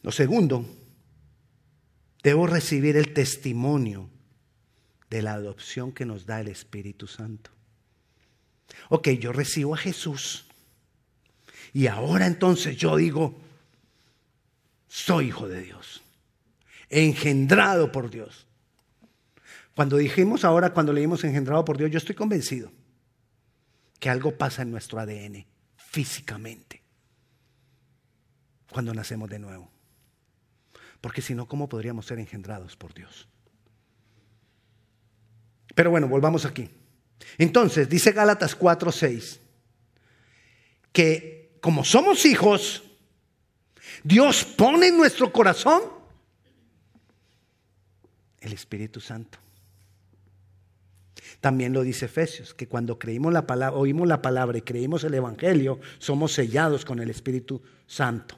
Lo 0.00 0.12
segundo, 0.12 0.64
debo 2.22 2.46
recibir 2.46 2.96
el 2.96 3.12
testimonio 3.12 4.08
de 5.10 5.22
la 5.22 5.34
adopción 5.34 5.92
que 5.92 6.04
nos 6.04 6.26
da 6.26 6.40
el 6.40 6.48
Espíritu 6.48 7.06
Santo. 7.06 7.50
Ok, 8.90 9.08
yo 9.10 9.32
recibo 9.32 9.74
a 9.74 9.78
Jesús 9.78 10.46
Y 11.72 11.86
ahora 11.86 12.26
entonces 12.26 12.76
yo 12.76 12.96
digo, 12.96 13.34
soy 14.88 15.28
hijo 15.28 15.48
de 15.48 15.62
Dios, 15.62 16.02
engendrado 16.88 17.92
por 17.92 18.10
Dios. 18.10 18.46
Cuando 19.74 19.96
dijimos 19.96 20.44
ahora, 20.44 20.72
cuando 20.72 20.92
leímos 20.92 21.24
engendrado 21.24 21.64
por 21.64 21.78
Dios, 21.78 21.90
yo 21.90 21.98
estoy 21.98 22.14
convencido 22.14 22.72
que 24.00 24.10
algo 24.10 24.36
pasa 24.36 24.62
en 24.62 24.70
nuestro 24.70 24.98
ADN 24.98 25.46
físicamente 25.76 26.82
cuando 28.70 28.94
nacemos 28.94 29.28
de 29.28 29.38
nuevo. 29.38 29.70
Porque 31.00 31.22
si 31.22 31.34
no, 31.34 31.46
¿cómo 31.46 31.68
podríamos 31.68 32.06
ser 32.06 32.18
engendrados 32.18 32.76
por 32.76 32.92
Dios? 32.94 33.28
Pero 35.78 35.92
bueno, 35.92 36.08
volvamos 36.08 36.44
aquí. 36.44 36.68
Entonces, 37.38 37.88
dice 37.88 38.10
Gálatas 38.10 38.58
4:6, 38.58 39.38
que 40.90 41.56
como 41.60 41.84
somos 41.84 42.26
hijos, 42.26 42.82
Dios 44.02 44.42
pone 44.42 44.88
en 44.88 44.96
nuestro 44.96 45.32
corazón 45.32 45.82
el 48.40 48.52
Espíritu 48.52 49.00
Santo. 49.00 49.38
También 51.40 51.72
lo 51.72 51.82
dice 51.82 52.06
Efesios, 52.06 52.54
que 52.54 52.66
cuando 52.66 52.98
creímos 52.98 53.32
la 53.32 53.46
palabra, 53.46 53.78
oímos 53.78 54.08
la 54.08 54.20
palabra 54.20 54.58
y 54.58 54.62
creímos 54.62 55.04
el 55.04 55.14
Evangelio, 55.14 55.78
somos 56.00 56.32
sellados 56.32 56.84
con 56.84 56.98
el 56.98 57.08
Espíritu 57.08 57.62
Santo. 57.86 58.36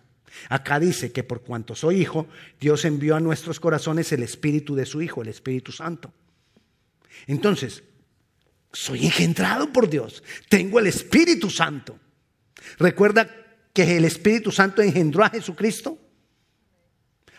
Acá 0.51 0.79
dice 0.79 1.11
que 1.11 1.25
por 1.25 1.41
cuanto 1.41 1.75
soy 1.75 2.03
hijo, 2.03 2.27
Dios 2.61 2.85
envió 2.85 3.17
a 3.17 3.21
nuestros 3.21 3.61
corazones 3.61 4.13
el 4.13 4.23
Espíritu 4.23 4.75
de 4.75 4.85
su 4.85 5.01
Hijo, 5.01 5.23
el 5.23 5.29
Espíritu 5.29 5.73
Santo. 5.73 6.13
Entonces, 7.27 7.83
soy 8.73 9.07
engendrado 9.07 9.73
por 9.73 9.89
Dios, 9.89 10.23
tengo 10.49 10.79
el 10.79 10.87
Espíritu 10.87 11.51
Santo. 11.51 11.99
¿Recuerda 12.79 13.29
que 13.73 13.97
el 13.97 14.05
Espíritu 14.05 14.53
Santo 14.53 14.83
engendró 14.83 15.25
a 15.25 15.31
Jesucristo? 15.31 15.99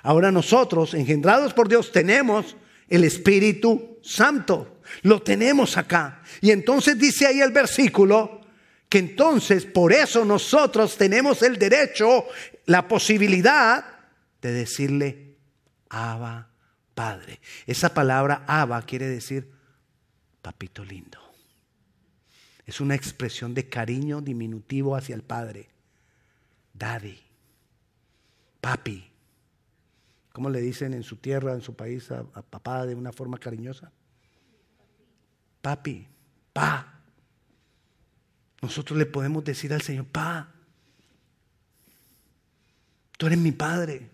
Ahora 0.04 0.32
nosotros, 0.32 0.94
engendrados 0.94 1.54
por 1.54 1.70
Dios, 1.70 1.92
tenemos 1.92 2.56
el 2.90 3.04
Espíritu 3.04 4.00
Santo. 4.02 4.82
Lo 5.04 5.22
tenemos 5.22 5.78
acá. 5.78 6.24
Y 6.42 6.52
entonces 6.52 6.98
dice 6.98 7.28
ahí 7.28 7.40
el 7.40 7.52
versículo 7.52 8.42
que 8.90 8.98
entonces 9.00 9.66
por 9.66 9.94
eso 9.94 10.26
nosotros 10.26 10.98
tenemos 10.98 11.44
el 11.44 11.58
derecho, 11.58 12.26
la 12.66 12.88
posibilidad 12.88 13.86
de 14.42 14.52
decirle, 14.52 15.38
Abba, 15.90 16.50
Padre. 16.94 17.40
Esa 17.68 17.94
palabra 17.94 18.44
Abba 18.48 18.82
quiere 18.82 19.08
decir 19.08 19.61
papito 20.42 20.84
lindo. 20.84 21.20
Es 22.66 22.80
una 22.80 22.96
expresión 22.96 23.54
de 23.54 23.68
cariño 23.70 24.22
diminutivo 24.22 24.96
hacia 24.96 25.16
el 25.16 25.24
Padre. 25.24 25.70
Daddy, 26.74 27.20
papi. 28.60 29.08
¿Cómo 30.32 30.50
le 30.50 30.62
dicen 30.62 30.94
en 30.94 31.04
su 31.04 31.18
tierra, 31.18 31.54
en 31.54 31.62
su 31.62 31.76
país, 31.76 32.10
a, 32.12 32.20
a 32.34 32.42
papá 32.42 32.86
de 32.86 32.96
una 32.96 33.12
forma 33.12 33.38
cariñosa? 33.38 33.92
papi, 35.62 36.08
pa. 36.54 37.00
Nosotros 38.62 38.98
le 38.98 39.06
podemos 39.06 39.44
decir 39.44 39.74
al 39.74 39.82
Señor, 39.82 40.06
pa, 40.06 40.52
tú 43.18 43.28
eres 43.28 43.40
mi 43.40 43.52
Padre. 43.52 44.10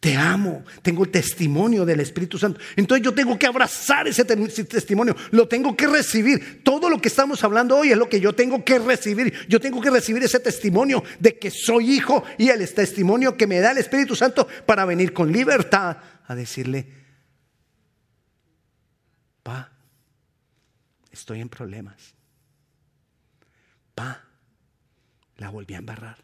Te 0.00 0.14
amo, 0.14 0.62
tengo 0.82 1.04
el 1.04 1.10
testimonio 1.10 1.84
del 1.84 2.00
Espíritu 2.00 2.38
Santo. 2.38 2.60
Entonces 2.76 3.04
yo 3.04 3.14
tengo 3.14 3.38
que 3.38 3.46
abrazar 3.46 4.06
ese, 4.06 4.24
testimonio, 4.24 5.16
lo 5.30 5.48
tengo 5.48 5.74
que 5.74 5.86
recibir. 5.86 6.62
Todo 6.62 6.90
lo 6.90 7.00
que 7.00 7.08
estamos 7.08 7.42
hablando 7.42 7.76
hoy 7.76 7.90
es 7.90 7.96
lo 7.96 8.08
que 8.08 8.20
yo 8.20 8.34
tengo 8.34 8.62
que 8.62 8.78
recibir. 8.78 9.32
Yo 9.48 9.58
tengo 9.58 9.80
que 9.80 9.90
recibir 9.90 10.22
ese 10.22 10.38
testimonio 10.38 11.02
de 11.18 11.38
que 11.38 11.50
soy 11.50 11.92
hijo 11.92 12.24
y 12.36 12.50
el 12.50 12.72
testimonio 12.72 13.36
que 13.36 13.46
me 13.46 13.58
da 13.58 13.72
el 13.72 13.78
Espíritu 13.78 14.14
Santo 14.14 14.46
para 14.66 14.84
venir 14.84 15.12
con 15.12 15.32
libertad 15.32 15.96
a 16.26 16.34
decirle, 16.34 16.86
Pa, 19.42 19.70
estoy 21.12 21.40
en 21.40 21.48
problemas. 21.48 22.14
Pa, 23.94 24.24
la 25.36 25.50
volví 25.50 25.74
a 25.74 25.78
embarrar. 25.78 26.18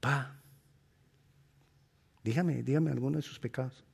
Pa, 0.00 0.39
dígame, 2.24 2.62
dígame 2.62 2.90
alguno 2.90 3.18
de 3.18 3.22
sus 3.22 3.38
pecados. 3.38 3.84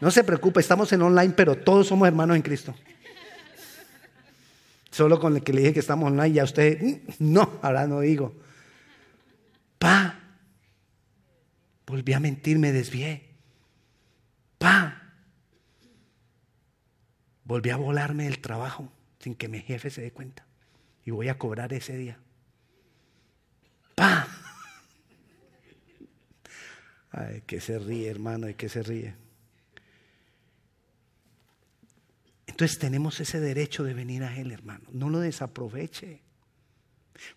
No 0.00 0.10
se 0.10 0.24
preocupe, 0.24 0.60
estamos 0.60 0.92
en 0.92 1.02
online, 1.02 1.34
pero 1.36 1.56
todos 1.56 1.86
somos 1.86 2.08
hermanos 2.08 2.36
en 2.36 2.42
Cristo. 2.42 2.74
Solo 4.90 5.20
con 5.20 5.36
el 5.36 5.42
que 5.42 5.52
le 5.52 5.60
dije 5.60 5.74
que 5.74 5.80
estamos 5.80 6.10
online, 6.10 6.32
ya 6.32 6.44
usted, 6.44 6.80
mm, 6.80 6.94
no, 7.18 7.58
ahora 7.62 7.86
no 7.86 8.00
digo. 8.00 8.34
Pa, 9.78 10.18
volví 11.86 12.12
a 12.12 12.20
mentir, 12.20 12.58
me 12.58 12.72
desvié. 12.72 13.28
Pa, 14.58 15.00
Volví 17.50 17.70
a 17.70 17.76
volarme 17.76 18.28
el 18.28 18.38
trabajo 18.38 18.92
sin 19.18 19.34
que 19.34 19.48
mi 19.48 19.58
jefe 19.58 19.90
se 19.90 20.02
dé 20.02 20.12
cuenta. 20.12 20.46
Y 21.04 21.10
voy 21.10 21.28
a 21.28 21.36
cobrar 21.36 21.72
ese 21.72 21.96
día. 21.96 22.16
Ay, 27.10 27.42
que 27.46 27.60
se 27.60 27.78
ríe, 27.78 28.08
hermano, 28.08 28.48
y 28.48 28.54
que 28.54 28.68
se 28.68 28.82
ríe. 28.82 29.14
Entonces 32.46 32.78
tenemos 32.78 33.20
ese 33.20 33.40
derecho 33.40 33.84
de 33.84 33.94
venir 33.94 34.22
a 34.22 34.36
Él, 34.36 34.52
hermano. 34.52 34.84
No 34.92 35.08
lo 35.08 35.20
desaproveche. 35.20 36.20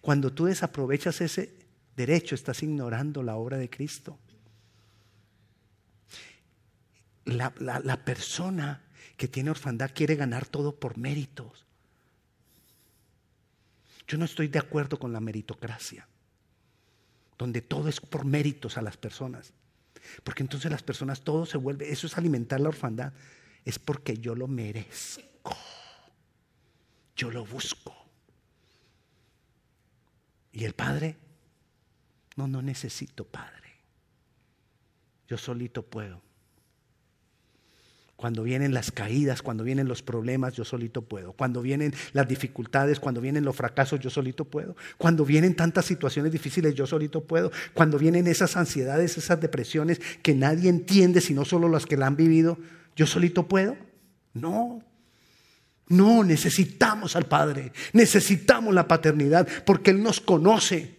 Cuando 0.02 0.34
tú 0.34 0.46
desaprovechas 0.46 1.22
ese 1.22 1.54
derecho, 1.96 2.36
estás 2.36 2.62
ignorando 2.62 3.24
la 3.24 3.36
obra 3.36 3.58
de 3.58 3.70
Cristo. 3.70 4.20
La, 7.26 7.54
la 7.58 8.04
persona 8.04 8.84
que 9.16 9.28
tiene 9.28 9.50
orfandad 9.50 9.92
quiere 9.94 10.16
ganar 10.16 10.46
todo 10.46 10.76
por 10.76 10.98
méritos. 10.98 11.66
Yo 14.08 14.18
no 14.18 14.26
estoy 14.26 14.50
de 14.50 14.60
acuerdo 14.60 15.00
con 15.00 15.14
la 15.14 15.22
meritocracia, 15.22 16.08
donde 17.38 17.62
todo 17.62 17.88
es 17.88 18.02
por 18.02 18.26
méritos 18.26 18.78
a 18.78 18.82
las 18.82 18.98
personas. 18.98 19.54
Porque 20.24 20.44
entonces 20.44 20.72
las 20.72 20.84
personas 20.84 21.22
todo 21.22 21.46
se 21.46 21.58
vuelve, 21.58 21.92
eso 21.92 22.08
es 22.08 22.18
alimentar 22.18 22.60
la 22.60 22.70
orfandad, 22.70 23.14
es 23.66 23.80
porque 23.80 24.18
yo 24.18 24.36
lo 24.36 24.48
merezco, 24.48 25.56
yo 27.16 27.32
lo 27.32 27.46
busco. 27.46 27.96
Y 30.52 30.66
el 30.66 30.74
Padre, 30.74 31.18
no, 32.36 32.48
no 32.48 32.62
necesito 32.62 33.26
Padre, 33.26 33.72
yo 35.28 35.38
solito 35.38 35.84
puedo. 35.84 36.22
Cuando 38.24 38.44
vienen 38.44 38.74
las 38.74 38.90
caídas, 38.90 39.42
cuando 39.42 39.66
vienen 39.66 39.90
los 39.90 40.02
problemas, 40.02 40.54
yo 40.54 40.64
solito 40.64 41.02
puedo. 41.02 41.34
Cuando 41.34 41.62
vienen 41.62 41.94
las 42.14 42.26
dificultades, 42.26 43.02
cuando 43.02 43.20
vienen 43.20 43.44
los 43.44 43.54
fracasos, 43.54 44.00
yo 44.00 44.10
solito 44.10 44.46
puedo. 44.46 44.78
Cuando 44.98 45.26
vienen 45.26 45.56
tantas 45.56 45.84
situaciones 45.84 46.32
difíciles, 46.32 46.74
yo 46.74 46.88
solito 46.88 47.26
puedo. 47.26 47.52
Cuando 47.74 48.00
vienen 48.00 48.28
esas 48.28 48.56
ansiedades, 48.56 49.18
esas 49.18 49.42
depresiones 49.42 50.00
que 50.22 50.34
nadie 50.34 50.70
entiende, 50.70 51.20
sino 51.20 51.44
solo 51.44 51.68
las 51.68 51.86
que 51.86 51.98
la 51.98 52.08
han 52.08 52.16
vivido, 52.16 52.58
yo 52.96 53.06
solito 53.08 53.46
puedo. 53.50 53.76
No. 54.34 54.82
No, 55.90 56.24
necesitamos 56.24 57.18
al 57.18 57.26
Padre, 57.26 57.74
necesitamos 57.92 58.74
la 58.74 58.88
paternidad, 58.88 59.46
porque 59.66 59.92
Él 59.92 60.02
nos 60.02 60.22
conoce. 60.22 60.96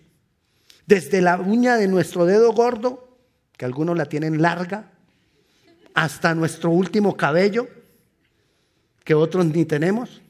Desde 0.86 1.22
la 1.22 1.38
uña 1.38 1.78
de 1.78 1.88
nuestro 1.88 2.26
dedo 2.26 2.52
gordo, 2.52 3.16
que 3.56 3.64
algunos 3.64 3.96
la 3.96 4.10
tienen 4.10 4.42
larga, 4.42 4.90
hasta 5.94 6.34
nuestro 6.34 6.70
último 6.70 7.16
cabello, 7.16 7.68
que 9.04 9.14
otros 9.14 9.46
ni 9.46 9.64
tenemos. 9.64 10.20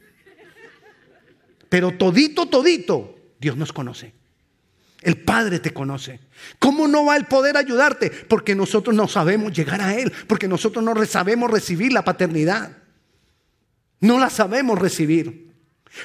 Pero 1.68 1.92
todito, 1.92 2.46
todito, 2.46 3.16
Dios 3.40 3.56
nos 3.56 3.72
conoce. 3.72 4.12
El 5.00 5.18
Padre 5.18 5.58
te 5.58 5.72
conoce. 5.72 6.20
¿Cómo 6.58 6.86
no 6.86 7.04
va 7.06 7.16
el 7.16 7.26
poder 7.26 7.56
ayudarte? 7.56 8.10
Porque 8.10 8.54
nosotros 8.54 8.94
no 8.94 9.08
sabemos 9.08 9.52
llegar 9.52 9.80
a 9.80 9.94
Él, 9.94 10.12
porque 10.26 10.48
nosotros 10.48 10.84
no 10.84 11.04
sabemos 11.04 11.50
recibir 11.50 11.92
la 11.92 12.04
paternidad. 12.04 12.78
No 14.00 14.18
la 14.18 14.30
sabemos 14.30 14.78
recibir. 14.78 15.52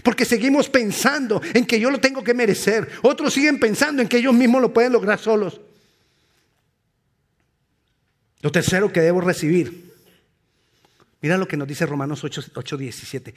Porque 0.03 0.25
seguimos 0.25 0.69
pensando 0.69 1.41
en 1.53 1.65
que 1.65 1.79
yo 1.79 1.89
lo 1.89 1.99
tengo 1.99 2.23
que 2.23 2.33
merecer. 2.33 2.89
Otros 3.01 3.33
siguen 3.33 3.59
pensando 3.59 4.01
en 4.01 4.07
que 4.07 4.17
ellos 4.17 4.33
mismos 4.33 4.61
lo 4.61 4.73
pueden 4.73 4.93
lograr 4.93 5.19
solos. 5.19 5.61
Lo 8.41 8.51
tercero 8.51 8.91
que 8.91 9.01
debo 9.01 9.21
recibir. 9.21 9.93
Mira 11.21 11.37
lo 11.37 11.47
que 11.47 11.57
nos 11.57 11.67
dice 11.67 11.85
Romanos 11.85 12.23
8, 12.23 12.77
17. 12.77 13.33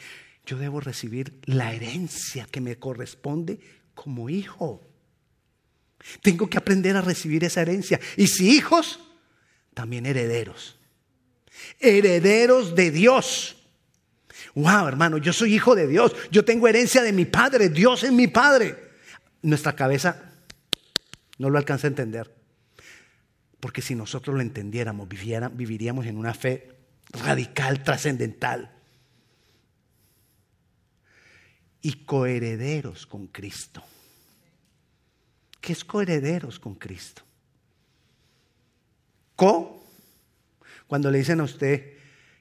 Yo 0.46 0.58
debo 0.58 0.80
recibir 0.80 1.40
la 1.44 1.72
herencia 1.72 2.46
que 2.50 2.60
me 2.60 2.76
corresponde 2.76 3.58
como 3.94 4.30
hijo. 4.30 4.80
Tengo 6.20 6.48
que 6.48 6.58
aprender 6.58 6.96
a 6.96 7.00
recibir 7.00 7.44
esa 7.44 7.62
herencia. 7.62 8.00
Y 8.16 8.28
si 8.28 8.50
hijos, 8.50 9.00
también 9.74 10.06
herederos. 10.06 10.78
Herederos 11.80 12.74
de 12.74 12.90
Dios. 12.90 13.56
Wow, 14.54 14.88
hermano, 14.88 15.18
yo 15.18 15.32
soy 15.32 15.54
hijo 15.54 15.74
de 15.74 15.86
Dios, 15.86 16.14
yo 16.30 16.44
tengo 16.44 16.68
herencia 16.68 17.02
de 17.02 17.12
mi 17.12 17.24
padre, 17.24 17.68
Dios 17.68 18.02
es 18.04 18.12
mi 18.12 18.28
padre. 18.28 18.76
Nuestra 19.40 19.74
cabeza 19.74 20.30
no 21.38 21.48
lo 21.48 21.58
alcanza 21.58 21.86
a 21.86 21.90
entender. 21.90 22.41
Porque 23.62 23.80
si 23.80 23.94
nosotros 23.94 24.34
lo 24.34 24.42
entendiéramos, 24.42 25.08
viviríamos 25.08 26.06
en 26.06 26.18
una 26.18 26.34
fe 26.34 26.74
radical, 27.10 27.84
trascendental. 27.84 28.72
Y 31.80 32.04
coherederos 32.04 33.06
con 33.06 33.28
Cristo. 33.28 33.80
¿Qué 35.60 35.74
es 35.74 35.84
coherederos 35.84 36.58
con 36.58 36.74
Cristo? 36.74 37.22
Co, 39.36 39.86
cuando 40.88 41.08
le 41.12 41.18
dicen 41.18 41.38
a 41.38 41.44
usted 41.44 41.98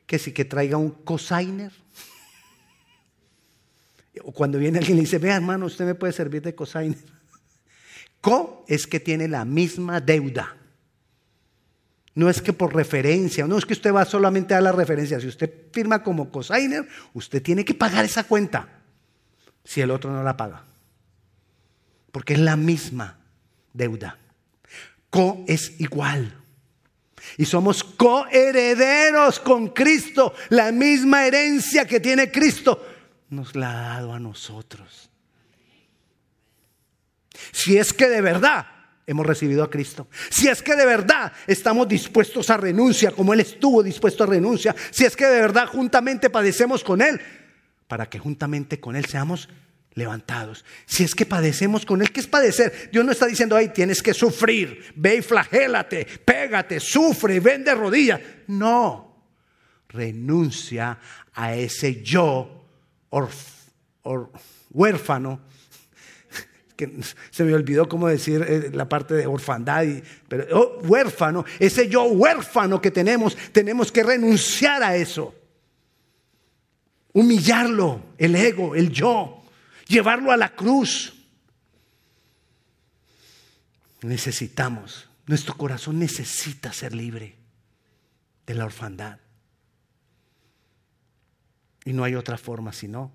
que 0.07 0.17
si 0.17 0.31
que 0.31 0.45
traiga 0.45 0.77
un 0.77 0.89
cosigner. 0.89 1.71
O 4.23 4.31
cuando 4.31 4.57
viene 4.57 4.79
alguien 4.79 4.97
y 4.97 5.01
le 5.01 5.05
dice, 5.05 5.19
vea 5.19 5.35
hermano, 5.35 5.67
usted 5.67 5.85
me 5.85 5.95
puede 5.95 6.13
servir 6.13 6.41
de 6.41 6.55
cosigner. 6.55 6.97
Co 8.21 8.65
es 8.67 8.87
que 8.87 8.99
tiene 8.99 9.27
la 9.27 9.45
misma 9.45 10.01
deuda. 10.01 10.57
No 12.13 12.29
es 12.29 12.41
que 12.41 12.51
por 12.51 12.75
referencia, 12.75 13.47
no 13.47 13.57
es 13.57 13.65
que 13.65 13.73
usted 13.73 13.93
va 13.93 14.03
solamente 14.05 14.53
a 14.53 14.61
la 14.61 14.71
referencia. 14.71 15.19
Si 15.19 15.27
usted 15.27 15.49
firma 15.71 16.03
como 16.03 16.29
cosigner, 16.29 16.87
usted 17.13 17.41
tiene 17.41 17.63
que 17.63 17.73
pagar 17.73 18.03
esa 18.03 18.25
cuenta 18.25 18.67
si 19.63 19.81
el 19.81 19.91
otro 19.91 20.11
no 20.11 20.23
la 20.23 20.35
paga. 20.35 20.63
Porque 22.11 22.33
es 22.33 22.39
la 22.39 22.57
misma 22.57 23.17
deuda. 23.73 24.17
Co 25.09 25.45
es 25.47 25.79
igual. 25.79 26.37
Y 27.37 27.45
somos 27.45 27.83
coherederos 27.83 29.39
con 29.39 29.69
Cristo. 29.69 30.33
La 30.49 30.71
misma 30.71 31.25
herencia 31.25 31.87
que 31.87 31.99
tiene 32.01 32.29
Cristo 32.29 32.85
nos 33.29 33.55
la 33.55 33.69
ha 33.69 33.95
dado 33.95 34.13
a 34.13 34.19
nosotros. 34.19 35.09
Si 37.53 37.77
es 37.77 37.93
que 37.93 38.09
de 38.09 38.21
verdad 38.21 38.80
hemos 39.11 39.25
recibido 39.25 39.63
a 39.63 39.69
Cristo. 39.69 40.07
Si 40.29 40.47
es 40.47 40.61
que 40.61 40.75
de 40.75 40.85
verdad 40.85 41.31
estamos 41.47 41.87
dispuestos 41.87 42.49
a 42.49 42.57
renuncia, 42.57 43.11
como 43.11 43.33
Él 43.33 43.41
estuvo 43.41 43.83
dispuesto 43.83 44.23
a 44.23 44.27
renuncia. 44.27 44.75
Si 44.89 45.05
es 45.05 45.15
que 45.15 45.25
de 45.25 45.41
verdad 45.41 45.67
juntamente 45.67 46.29
padecemos 46.29 46.83
con 46.83 47.01
Él, 47.01 47.19
para 47.87 48.09
que 48.09 48.19
juntamente 48.19 48.79
con 48.79 48.95
Él 48.95 49.05
seamos 49.05 49.49
levantados. 49.93 50.63
Si 50.85 51.03
es 51.03 51.13
que 51.13 51.25
padecemos 51.25 51.85
con 51.85 52.01
Él, 52.01 52.11
¿qué 52.11 52.21
es 52.21 52.27
padecer? 52.27 52.89
Dios 52.91 53.03
no 53.03 53.11
está 53.11 53.25
diciendo, 53.25 53.55
ahí 53.55 53.69
tienes 53.69 54.01
que 54.01 54.13
sufrir, 54.13 54.93
ve 54.95 55.17
y 55.17 55.21
flagélate, 55.21 56.05
pégate, 56.23 56.79
sufre, 56.79 57.39
ven 57.39 57.63
de 57.63 57.75
rodillas. 57.75 58.21
No, 58.47 59.25
renuncia 59.89 60.97
a 61.33 61.55
ese 61.55 62.01
yo 62.01 62.65
huérfano. 64.71 65.41
Se 67.31 67.43
me 67.43 67.53
olvidó 67.53 67.89
cómo 67.89 68.07
decir 68.07 68.45
eh, 68.47 68.71
la 68.73 68.87
parte 68.87 69.13
de 69.13 69.27
orfandad, 69.27 69.85
pero 70.27 70.45
oh, 70.57 70.79
huérfano, 70.83 71.45
ese 71.59 71.89
yo 71.89 72.03
huérfano 72.03 72.81
que 72.81 72.91
tenemos, 72.91 73.35
tenemos 73.51 73.91
que 73.91 74.03
renunciar 74.03 74.83
a 74.83 74.95
eso. 74.95 75.35
Humillarlo, 77.13 78.01
el 78.17 78.35
ego, 78.35 78.75
el 78.75 78.89
yo 78.89 79.41
llevarlo 79.91 80.31
a 80.31 80.37
la 80.37 80.55
cruz. 80.55 81.13
Necesitamos, 84.01 85.07
nuestro 85.27 85.55
corazón 85.55 85.99
necesita 85.99 86.73
ser 86.73 86.95
libre 86.95 87.35
de 88.47 88.55
la 88.55 88.65
orfandad. 88.65 89.19
Y 91.85 91.93
no 91.93 92.03
hay 92.03 92.15
otra 92.15 92.37
forma 92.37 92.73
sino 92.73 93.11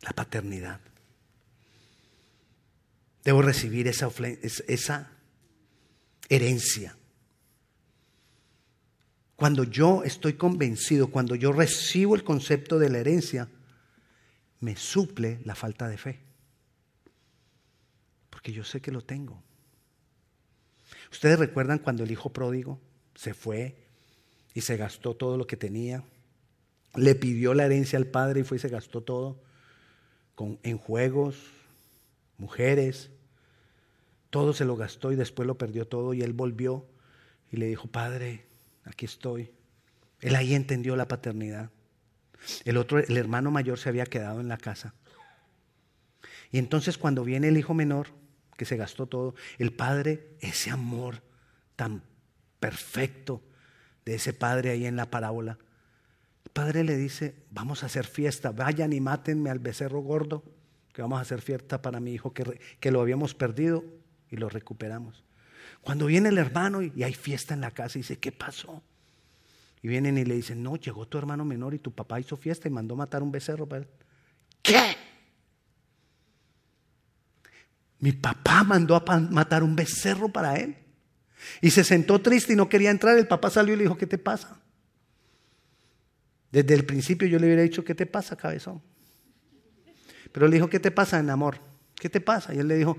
la 0.00 0.12
paternidad. 0.12 0.80
Debo 3.24 3.40
recibir 3.40 3.88
esa, 3.88 5.10
herencia. 6.28 6.96
Cuando 9.36 9.64
yo 9.64 10.04
estoy 10.04 10.34
convencido, 10.34 11.08
cuando 11.08 11.34
yo 11.34 11.52
recibo 11.52 12.14
el 12.14 12.22
concepto 12.22 12.78
de 12.78 12.90
la 12.90 12.98
herencia, 12.98 13.48
me 14.60 14.76
suple 14.76 15.40
la 15.44 15.54
falta 15.54 15.88
de 15.88 15.96
fe. 15.96 16.20
Porque 18.30 18.52
yo 18.52 18.62
sé 18.62 18.80
que 18.80 18.92
lo 18.92 19.00
tengo. 19.02 19.42
Ustedes 21.10 21.38
recuerdan 21.38 21.78
cuando 21.78 22.04
el 22.04 22.10
hijo 22.10 22.32
pródigo 22.32 22.80
se 23.14 23.32
fue 23.32 23.76
y 24.52 24.60
se 24.60 24.76
gastó 24.76 25.14
todo 25.14 25.38
lo 25.38 25.46
que 25.46 25.56
tenía. 25.56 26.04
Le 26.94 27.14
pidió 27.14 27.54
la 27.54 27.64
herencia 27.64 27.98
al 27.98 28.06
padre 28.06 28.40
y 28.40 28.44
fue 28.44 28.58
y 28.58 28.60
se 28.60 28.68
gastó 28.68 29.02
todo 29.02 29.42
con, 30.34 30.58
en 30.62 30.78
juegos, 30.78 31.36
mujeres. 32.38 33.10
Todo 34.34 34.52
se 34.52 34.64
lo 34.64 34.74
gastó 34.74 35.12
y 35.12 35.14
después 35.14 35.46
lo 35.46 35.56
perdió 35.56 35.86
todo 35.86 36.12
y 36.12 36.22
él 36.22 36.32
volvió 36.32 36.84
y 37.52 37.56
le 37.56 37.68
dijo, 37.68 37.86
Padre, 37.86 38.44
aquí 38.82 39.04
estoy. 39.04 39.52
Él 40.20 40.34
ahí 40.34 40.56
entendió 40.56 40.96
la 40.96 41.06
paternidad. 41.06 41.70
El 42.64 42.78
otro, 42.78 42.98
el 42.98 43.16
hermano 43.16 43.52
mayor 43.52 43.78
se 43.78 43.90
había 43.90 44.06
quedado 44.06 44.40
en 44.40 44.48
la 44.48 44.56
casa. 44.56 44.92
Y 46.50 46.58
entonces 46.58 46.98
cuando 46.98 47.22
viene 47.22 47.46
el 47.46 47.56
hijo 47.56 47.74
menor, 47.74 48.08
que 48.56 48.64
se 48.64 48.76
gastó 48.76 49.06
todo, 49.06 49.36
el 49.58 49.72
padre, 49.72 50.30
ese 50.40 50.72
amor 50.72 51.22
tan 51.76 52.02
perfecto 52.58 53.40
de 54.04 54.16
ese 54.16 54.32
padre 54.32 54.70
ahí 54.70 54.84
en 54.84 54.96
la 54.96 55.12
parábola, 55.12 55.58
el 56.44 56.50
padre 56.50 56.82
le 56.82 56.96
dice, 56.96 57.36
vamos 57.52 57.84
a 57.84 57.86
hacer 57.86 58.04
fiesta, 58.04 58.50
vayan 58.50 58.92
y 58.92 59.00
mátenme 59.00 59.50
al 59.50 59.60
becerro 59.60 60.00
gordo, 60.00 60.42
que 60.92 61.02
vamos 61.02 61.20
a 61.20 61.22
hacer 61.22 61.40
fiesta 61.40 61.80
para 61.80 62.00
mi 62.00 62.14
hijo, 62.14 62.34
que, 62.34 62.58
que 62.80 62.90
lo 62.90 63.00
habíamos 63.00 63.36
perdido 63.36 64.02
y 64.34 64.36
lo 64.36 64.48
recuperamos. 64.48 65.22
Cuando 65.80 66.06
viene 66.06 66.28
el 66.28 66.38
hermano 66.38 66.82
y 66.82 67.02
hay 67.04 67.14
fiesta 67.14 67.54
en 67.54 67.60
la 67.60 67.70
casa, 67.70 67.98
y 67.98 68.02
dice, 68.02 68.18
¿qué 68.18 68.32
pasó? 68.32 68.82
Y 69.80 69.88
vienen 69.88 70.18
y 70.18 70.24
le 70.24 70.34
dicen, 70.34 70.62
no, 70.62 70.76
llegó 70.76 71.06
tu 71.06 71.18
hermano 71.18 71.44
menor 71.44 71.72
y 71.74 71.78
tu 71.78 71.92
papá 71.92 72.18
hizo 72.18 72.36
fiesta 72.36 72.68
y 72.68 72.70
mandó 72.70 72.96
matar 72.96 73.22
un 73.22 73.30
becerro 73.30 73.66
para 73.66 73.82
él. 73.82 73.88
¿Qué? 74.62 74.96
Mi 78.00 78.12
papá 78.12 78.64
mandó 78.64 78.96
a 78.96 79.20
matar 79.20 79.62
un 79.62 79.76
becerro 79.76 80.28
para 80.28 80.56
él. 80.56 80.76
Y 81.60 81.70
se 81.70 81.84
sentó 81.84 82.20
triste 82.20 82.54
y 82.54 82.56
no 82.56 82.68
quería 82.68 82.90
entrar. 82.90 83.16
El 83.16 83.28
papá 83.28 83.50
salió 83.50 83.74
y 83.74 83.76
le 83.76 83.84
dijo, 83.84 83.96
¿qué 83.96 84.06
te 84.06 84.18
pasa? 84.18 84.58
Desde 86.50 86.74
el 86.74 86.84
principio 86.84 87.28
yo 87.28 87.38
le 87.38 87.46
hubiera 87.46 87.62
dicho, 87.62 87.84
¿qué 87.84 87.94
te 87.94 88.06
pasa, 88.06 88.36
cabezón? 88.36 88.82
Pero 90.32 90.48
le 90.48 90.56
dijo, 90.56 90.68
¿qué 90.68 90.80
te 90.80 90.90
pasa 90.90 91.18
en 91.18 91.30
amor? 91.30 91.58
¿Qué 91.94 92.08
te 92.08 92.20
pasa? 92.20 92.54
Y 92.54 92.58
él 92.58 92.68
le 92.68 92.76
dijo, 92.76 92.96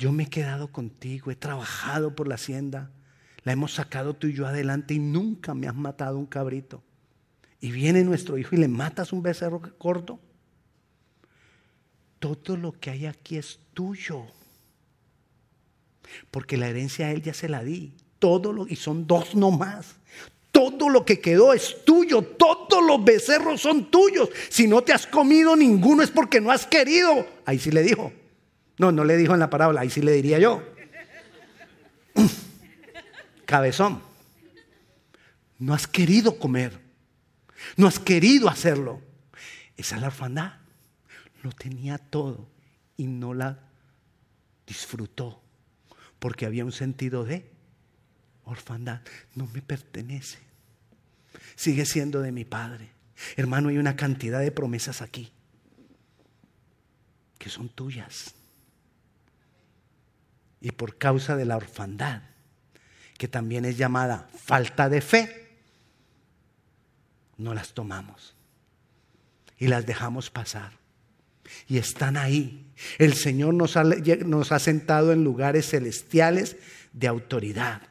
yo 0.00 0.12
me 0.12 0.22
he 0.22 0.26
quedado 0.30 0.72
contigo, 0.72 1.30
he 1.30 1.36
trabajado 1.36 2.16
por 2.16 2.26
la 2.26 2.36
hacienda, 2.36 2.90
la 3.44 3.52
hemos 3.52 3.74
sacado 3.74 4.14
tú 4.14 4.28
y 4.28 4.32
yo 4.32 4.46
adelante 4.46 4.94
y 4.94 4.98
nunca 4.98 5.54
me 5.54 5.68
has 5.68 5.74
matado 5.74 6.16
un 6.16 6.24
cabrito. 6.24 6.82
Y 7.60 7.70
viene 7.70 8.02
nuestro 8.02 8.38
hijo 8.38 8.54
y 8.54 8.58
le 8.58 8.68
matas 8.68 9.12
un 9.12 9.22
becerro 9.22 9.60
corto. 9.76 10.18
Todo 12.18 12.56
lo 12.56 12.72
que 12.72 12.88
hay 12.88 13.04
aquí 13.04 13.36
es 13.36 13.60
tuyo. 13.74 14.24
Porque 16.30 16.56
la 16.56 16.68
herencia 16.68 17.08
a 17.08 17.10
él 17.12 17.20
ya 17.20 17.34
se 17.34 17.50
la 17.50 17.62
di. 17.62 17.92
Todo 18.18 18.54
lo, 18.54 18.66
y 18.66 18.76
son 18.76 19.06
dos 19.06 19.34
nomás. 19.34 19.96
Todo 20.50 20.88
lo 20.88 21.04
que 21.04 21.20
quedó 21.20 21.52
es 21.52 21.84
tuyo. 21.84 22.22
Todos 22.22 22.82
los 22.86 23.04
becerros 23.04 23.60
son 23.60 23.90
tuyos. 23.90 24.30
Si 24.48 24.66
no 24.66 24.80
te 24.80 24.94
has 24.94 25.06
comido 25.06 25.54
ninguno 25.56 26.02
es 26.02 26.10
porque 26.10 26.40
no 26.40 26.50
has 26.50 26.66
querido. 26.66 27.26
Ahí 27.44 27.58
sí 27.58 27.70
le 27.70 27.82
dijo. 27.82 28.10
No, 28.80 28.90
no 28.92 29.04
le 29.04 29.18
dijo 29.18 29.34
en 29.34 29.40
la 29.40 29.50
parábola. 29.50 29.82
Ahí 29.82 29.90
sí 29.90 30.00
le 30.00 30.10
diría 30.12 30.38
yo 30.38 30.62
cabezón. 33.44 34.00
No 35.58 35.74
has 35.74 35.86
querido 35.86 36.38
comer. 36.38 36.80
No 37.76 37.86
has 37.86 37.98
querido 37.98 38.48
hacerlo. 38.48 39.02
Esa 39.76 39.96
es 39.96 40.00
la 40.00 40.06
orfandad. 40.06 40.60
Lo 41.42 41.52
tenía 41.52 41.98
todo 41.98 42.48
y 42.96 43.06
no 43.06 43.34
la 43.34 43.58
disfrutó 44.66 45.42
porque 46.18 46.46
había 46.46 46.64
un 46.64 46.72
sentido 46.72 47.26
de 47.26 47.50
orfandad. 48.44 49.02
No 49.34 49.46
me 49.52 49.60
pertenece. 49.60 50.38
Sigue 51.54 51.84
siendo 51.84 52.22
de 52.22 52.32
mi 52.32 52.46
padre. 52.46 52.88
Hermano, 53.36 53.68
hay 53.68 53.76
una 53.76 53.94
cantidad 53.94 54.40
de 54.40 54.52
promesas 54.52 55.02
aquí 55.02 55.30
que 57.36 57.50
son 57.50 57.68
tuyas. 57.68 58.39
Y 60.60 60.72
por 60.72 60.98
causa 60.98 61.36
de 61.36 61.44
la 61.44 61.56
orfandad, 61.56 62.22
que 63.16 63.28
también 63.28 63.64
es 63.64 63.76
llamada 63.76 64.28
falta 64.34 64.88
de 64.88 65.00
fe, 65.00 65.48
no 67.36 67.54
las 67.54 67.72
tomamos 67.72 68.34
y 69.58 69.68
las 69.68 69.86
dejamos 69.86 70.30
pasar. 70.30 70.72
Y 71.68 71.78
están 71.78 72.16
ahí. 72.16 72.66
El 72.98 73.14
Señor 73.14 73.54
nos 73.54 73.76
ha, 73.76 73.84
nos 73.84 74.52
ha 74.52 74.58
sentado 74.58 75.12
en 75.12 75.24
lugares 75.24 75.68
celestiales 75.70 76.56
de 76.92 77.08
autoridad. 77.08 77.82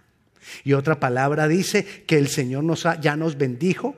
Y 0.64 0.74
otra 0.74 1.00
palabra 1.00 1.48
dice 1.48 2.04
que 2.06 2.18
el 2.18 2.28
Señor 2.28 2.64
nos 2.64 2.88
ya 3.02 3.16
nos 3.16 3.38
bendijo 3.38 3.96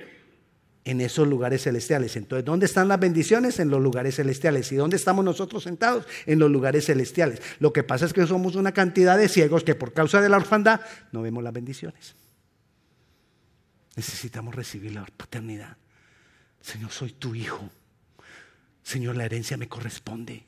en 0.83 1.01
esos 1.01 1.27
lugares 1.27 1.63
celestiales. 1.63 2.15
Entonces, 2.15 2.45
¿dónde 2.45 2.65
están 2.65 2.87
las 2.87 2.99
bendiciones? 2.99 3.59
En 3.59 3.69
los 3.69 3.81
lugares 3.81 4.15
celestiales. 4.15 4.71
¿Y 4.71 4.75
dónde 4.75 4.95
estamos 4.95 5.23
nosotros 5.23 5.63
sentados? 5.63 6.05
En 6.25 6.39
los 6.39 6.49
lugares 6.49 6.85
celestiales. 6.85 7.41
Lo 7.59 7.71
que 7.71 7.83
pasa 7.83 8.05
es 8.05 8.13
que 8.13 8.25
somos 8.25 8.55
una 8.55 8.73
cantidad 8.73 9.17
de 9.17 9.29
ciegos 9.29 9.63
que 9.63 9.75
por 9.75 9.93
causa 9.93 10.21
de 10.21 10.29
la 10.29 10.37
orfandad 10.37 10.81
no 11.11 11.21
vemos 11.21 11.43
las 11.43 11.53
bendiciones. 11.53 12.15
Necesitamos 13.95 14.55
recibir 14.55 14.93
la 14.93 15.05
paternidad. 15.05 15.77
Señor, 16.61 16.91
soy 16.91 17.11
tu 17.11 17.35
hijo. 17.35 17.69
Señor, 18.83 19.15
la 19.15 19.25
herencia 19.25 19.57
me 19.57 19.67
corresponde. 19.67 20.45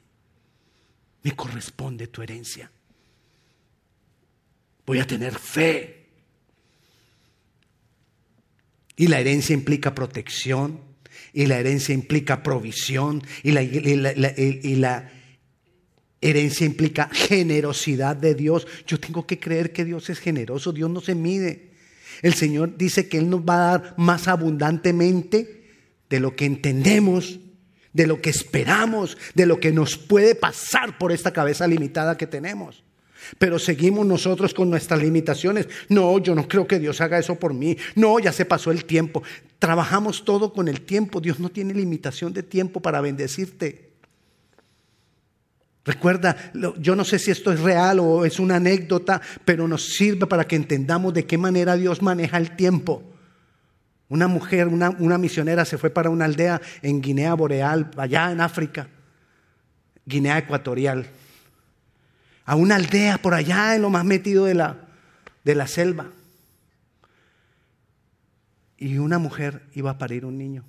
Me 1.21 1.35
corresponde 1.35 2.07
tu 2.07 2.21
herencia. 2.21 2.71
Voy 4.85 4.99
a 4.99 5.07
tener 5.07 5.37
fe. 5.37 6.02
Y 8.95 9.08
la 9.08 9.19
herencia 9.19 9.53
implica 9.53 9.95
protección, 9.95 10.79
y 11.34 11.47
la 11.47 11.60
herencia 11.60 11.93
implica 11.93 12.43
provisión, 12.43 13.23
y 13.41 13.51
la, 13.51 15.12
herencia 16.21 16.65
implica 16.65 17.10
generosidad 17.12 18.15
de 18.15 18.36
Dios. 18.36 18.67
Yo 18.86 18.99
tengo 18.99 19.25
que 19.25 19.39
creer 19.39 19.73
que 19.73 19.84
Dios 19.86 20.10
es 20.10 20.19
generoso, 20.19 20.71
Dios 20.71 20.89
no 20.89 21.01
se 21.01 21.15
mide. 21.15 21.71
El 22.21 22.36
Señor 22.36 22.77
dice 22.77 23.10
que 23.10 23.17
Él 23.17 23.29
nos 23.29 23.41
va 23.41 23.56
a 23.56 23.77
dar 23.77 23.95
más 23.97 24.27
abundantemente 24.27 25.63
de 26.10 26.19
lo 26.19 26.36
que 26.36 26.45
entendemos, 26.45 27.39
de 27.91 28.08
lo 28.08 28.21
que 28.21 28.29
esperamos, 28.29 29.17
de 29.34 29.45
lo 29.45 29.60
que 29.60 29.71
nos 29.71 29.97
puede 29.97 30.36
pasar 30.36 30.97
por 30.97 31.12
esta 31.12 31.34
cabeza 31.34 31.67
limitada 31.67 32.17
que 32.17 32.27
tenemos. 32.27 32.84
Pero 33.38 33.59
seguimos 33.59 34.05
nosotros 34.05 34.53
con 34.53 34.69
nuestras 34.69 35.01
limitaciones. 35.01 35.67
No, 35.89 36.19
yo 36.19 36.36
no 36.36 36.47
creo 36.47 36.67
que 36.67 36.79
Dios 36.79 37.01
haga 37.01 37.19
eso 37.19 37.36
por 37.36 37.53
mí. 37.53 37.77
No, 37.95 38.19
ya 38.19 38.31
se 38.31 38.45
pasó 38.45 38.71
el 38.71 38.86
tiempo. 38.86 39.23
Trabajamos 39.59 40.25
todo 40.25 40.53
con 40.53 40.67
el 40.67 40.81
tiempo. 40.81 41.21
Dios 41.21 41.39
no 41.39 41.49
tiene 41.49 41.73
limitación 41.73 42.33
de 42.33 42.43
tiempo 42.43 42.79
para 42.79 43.01
bendecirte. 43.01 43.93
Recuerda, 45.86 46.38
yo 46.79 46.95
no 46.95 47.03
sé 47.03 47.19
si 47.19 47.31
esto 47.31 47.51
es 47.51 47.59
real 47.59 47.99
o 47.99 48.23
es 48.23 48.39
una 48.39 48.55
anécdota, 48.55 49.21
pero 49.43 49.67
nos 49.67 49.93
sirve 49.95 50.27
para 50.27 50.45
que 50.45 50.55
entendamos 50.55 51.13
de 51.13 51.25
qué 51.25 51.38
manera 51.38 51.75
Dios 51.75 52.01
maneja 52.01 52.38
el 52.38 52.55
tiempo. 52.55 53.03
Una 54.07 54.27
mujer, 54.27 54.67
una, 54.67 55.17
misionera 55.17 55.65
se 55.65 55.77
fue 55.77 55.89
para 55.89 56.09
una 56.09 56.25
aldea 56.25 56.62
en 56.81 57.01
Guinea 57.01 57.33
Boreal, 57.33 57.91
allá 57.97 58.31
en 58.31 58.39
África, 58.39 58.88
Guinea 60.05 60.38
Ecuatorial 60.38 61.07
a 62.45 62.56
una 62.56 62.75
aldea 62.75 63.17
por 63.17 63.34
allá 63.34 63.75
en 63.75 63.82
lo 63.82 63.89
más 63.89 64.06
metido 64.06 64.45
de 64.45 64.53
la, 64.53 64.77
de 65.43 65.56
la 65.56 65.67
selva. 65.67 66.08
Y 68.77 68.97
una 68.97 69.17
mujer 69.17 69.63
iba 69.73 69.91
a 69.91 69.97
parir 69.97 70.25
un 70.25 70.38
niño, 70.38 70.63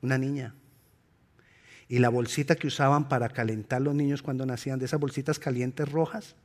una 0.00 0.16
niña. 0.16 0.54
Y 1.88 1.98
la 1.98 2.08
bolsita 2.08 2.54
que 2.54 2.66
usaban 2.66 3.08
para 3.08 3.30
calentar 3.30 3.80
los 3.80 3.94
niños 3.94 4.22
cuando 4.22 4.46
nacían, 4.46 4.78
de 4.78 4.84
esas 4.84 5.00
bolsitas 5.00 5.38
calientes 5.38 5.90
rojas, 5.90 6.36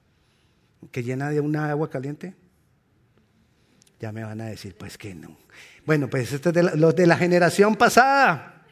que 0.92 1.04
llena 1.04 1.30
de 1.30 1.40
una 1.40 1.70
agua 1.70 1.90
caliente, 1.90 2.34
ya 4.00 4.12
me 4.12 4.24
van 4.24 4.42
a 4.42 4.46
decir, 4.46 4.76
pues 4.76 4.98
que 4.98 5.14
no. 5.14 5.38
Bueno, 5.86 6.10
pues 6.10 6.32
esto 6.32 6.50
es 6.50 6.56
de 6.56 6.64
los 6.64 6.96
de 6.96 7.08
la 7.08 7.18
generación 7.18 7.76
pasada. 7.76 8.64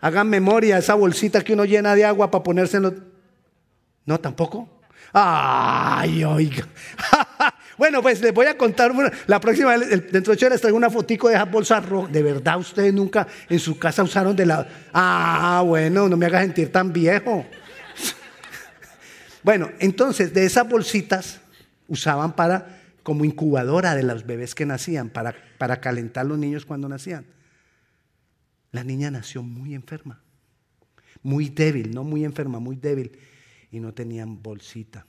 Hagan 0.00 0.28
memoria, 0.28 0.78
esa 0.78 0.94
bolsita 0.94 1.42
que 1.42 1.54
uno 1.54 1.64
llena 1.64 1.94
de 1.94 2.04
agua 2.04 2.30
para 2.30 2.62
los 2.80 2.94
¿No 4.06 4.20
tampoco? 4.20 4.68
Ay, 5.12 6.24
oiga. 6.24 6.66
bueno, 7.78 8.00
pues 8.02 8.20
les 8.20 8.32
voy 8.32 8.46
a 8.46 8.56
contar 8.56 8.92
la 9.26 9.40
próxima 9.40 9.76
vez, 9.76 9.88
dentro 10.12 10.32
de 10.32 10.32
ocho 10.32 10.48
les 10.48 10.60
traigo 10.60 10.76
una 10.76 10.90
fotico 10.90 11.28
de 11.28 11.34
esas 11.34 11.50
bolsas 11.50 11.86
rojas. 11.88 12.12
De 12.12 12.22
verdad, 12.22 12.58
ustedes 12.58 12.94
nunca 12.94 13.26
en 13.48 13.58
su 13.58 13.78
casa 13.78 14.02
usaron 14.02 14.36
de 14.36 14.46
la. 14.46 14.66
Ah, 14.92 15.62
bueno, 15.66 16.08
no 16.08 16.16
me 16.16 16.26
hagas 16.26 16.42
sentir 16.42 16.70
tan 16.70 16.92
viejo. 16.92 17.44
bueno, 19.42 19.70
entonces, 19.80 20.32
de 20.32 20.44
esas 20.44 20.68
bolsitas 20.68 21.40
usaban 21.88 22.34
para 22.34 22.80
como 23.02 23.24
incubadora 23.24 23.94
de 23.94 24.02
los 24.02 24.26
bebés 24.26 24.54
que 24.54 24.66
nacían, 24.66 25.10
para, 25.10 25.34
para 25.58 25.80
calentar 25.80 26.26
los 26.26 26.38
niños 26.38 26.64
cuando 26.64 26.88
nacían. 26.88 27.24
La 28.70 28.84
niña 28.84 29.10
nació 29.10 29.42
muy 29.42 29.74
enferma, 29.74 30.20
muy 31.22 31.48
débil, 31.48 31.94
no 31.94 32.04
muy 32.04 32.24
enferma, 32.24 32.58
muy 32.58 32.76
débil 32.76 33.18
y 33.76 33.80
no 33.80 33.92
tenían 33.92 34.42
bolsita 34.42 35.06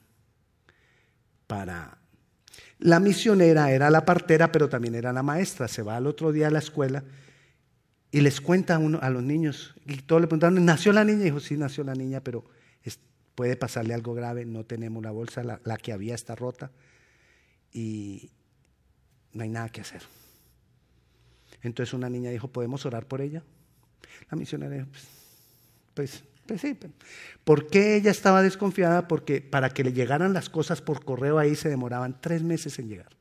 para... 1.47 1.97
La 2.79 2.99
misionera 2.99 3.71
era 3.71 3.89
la 3.89 4.05
partera, 4.05 4.51
pero 4.51 4.67
también 4.67 4.95
era 4.95 5.13
la 5.13 5.23
maestra. 5.23 5.67
Se 5.67 5.81
va 5.81 5.95
al 5.95 6.07
otro 6.07 6.31
día 6.31 6.47
a 6.47 6.51
la 6.51 6.59
escuela 6.59 7.03
y 8.11 8.21
les 8.21 8.41
cuenta 8.41 8.75
a, 8.75 8.79
uno, 8.79 8.99
a 9.01 9.09
los 9.09 9.23
niños. 9.23 9.75
Y 9.85 9.97
todos 9.97 10.21
le 10.21 10.27
preguntaron, 10.27 10.63
¿nació 10.65 10.91
la 10.91 11.03
niña? 11.03 11.21
Y 11.21 11.25
dijo, 11.25 11.39
sí, 11.39 11.55
nació 11.57 11.83
la 11.83 11.93
niña, 11.93 12.21
pero 12.21 12.45
puede 13.35 13.55
pasarle 13.55 13.93
algo 13.93 14.15
grave. 14.15 14.45
No 14.45 14.65
tenemos 14.65 15.03
la 15.03 15.11
bolsa, 15.11 15.43
la, 15.43 15.77
que 15.77 15.93
había 15.93 16.15
está 16.15 16.35
rota 16.35 16.71
y 17.71 18.31
no 19.33 19.43
hay 19.43 19.49
nada 19.49 19.69
que 19.69 19.81
hacer. 19.81 20.01
Entonces 21.61 21.93
una 21.93 22.09
niña 22.09 22.31
dijo, 22.31 22.47
¿podemos 22.47 22.85
orar 22.85 23.05
por 23.05 23.21
ella? 23.21 23.43
La 24.31 24.37
misionera 24.37 24.75
dijo, 24.75 24.87
pues, 24.89 25.07
pues 25.93 26.23
¿Por 27.43 27.67
qué 27.67 27.95
ella 27.95 28.11
estaba 28.11 28.41
desconfiada? 28.41 29.07
Porque 29.07 29.41
para 29.41 29.69
que 29.69 29.83
le 29.83 29.93
llegaran 29.93 30.33
las 30.33 30.49
cosas 30.49 30.81
por 30.81 31.03
correo 31.03 31.39
ahí 31.39 31.55
se 31.55 31.69
demoraban 31.69 32.19
tres 32.21 32.43
meses 32.43 32.79
en 32.79 32.89
llegar. 32.89 33.15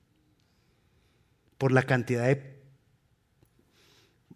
Por 1.59 1.73
la 1.73 1.83
cantidad 1.83 2.25
de 2.27 2.61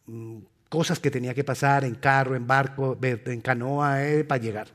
mm, 0.07 0.39
cosas 0.69 0.99
que 0.99 1.11
tenía 1.11 1.35
que 1.35 1.45
pasar 1.45 1.85
en 1.85 1.95
carro, 1.95 2.37
en 2.37 2.47
barco, 2.47 2.99
en 3.03 3.41
canoa, 3.41 4.05
eh, 4.05 4.25
para 4.25 4.43
llegar. 4.43 4.69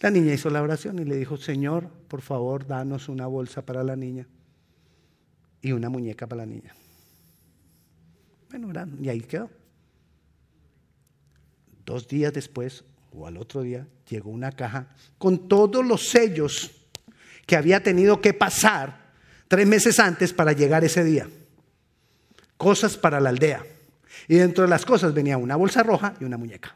La 0.00 0.10
niña 0.10 0.34
hizo 0.34 0.50
la 0.50 0.62
oración 0.62 0.98
y 0.98 1.04
le 1.04 1.16
dijo, 1.16 1.36
Señor, 1.36 1.88
por 2.08 2.22
favor, 2.22 2.66
danos 2.66 3.08
una 3.08 3.26
bolsa 3.26 3.64
para 3.64 3.84
la 3.84 3.94
niña 3.94 4.26
y 5.60 5.72
una 5.72 5.88
muñeca 5.88 6.26
para 6.26 6.42
la 6.42 6.46
niña. 6.46 6.74
Bueno, 8.50 8.72
y 9.00 9.08
ahí 9.08 9.20
quedó. 9.20 9.48
Dos 11.92 12.08
días 12.08 12.32
después, 12.32 12.84
o 13.12 13.26
al 13.26 13.36
otro 13.36 13.60
día, 13.60 13.86
llegó 14.08 14.30
una 14.30 14.50
caja 14.50 14.86
con 15.18 15.46
todos 15.46 15.84
los 15.84 16.08
sellos 16.08 16.70
que 17.44 17.54
había 17.54 17.82
tenido 17.82 18.18
que 18.18 18.32
pasar 18.32 19.12
tres 19.46 19.66
meses 19.66 20.00
antes 20.00 20.32
para 20.32 20.52
llegar 20.52 20.84
ese 20.84 21.04
día. 21.04 21.28
Cosas 22.56 22.96
para 22.96 23.20
la 23.20 23.28
aldea. 23.28 23.62
Y 24.26 24.36
dentro 24.36 24.64
de 24.64 24.70
las 24.70 24.86
cosas 24.86 25.12
venía 25.12 25.36
una 25.36 25.56
bolsa 25.56 25.82
roja 25.82 26.14
y 26.18 26.24
una 26.24 26.38
muñeca. 26.38 26.74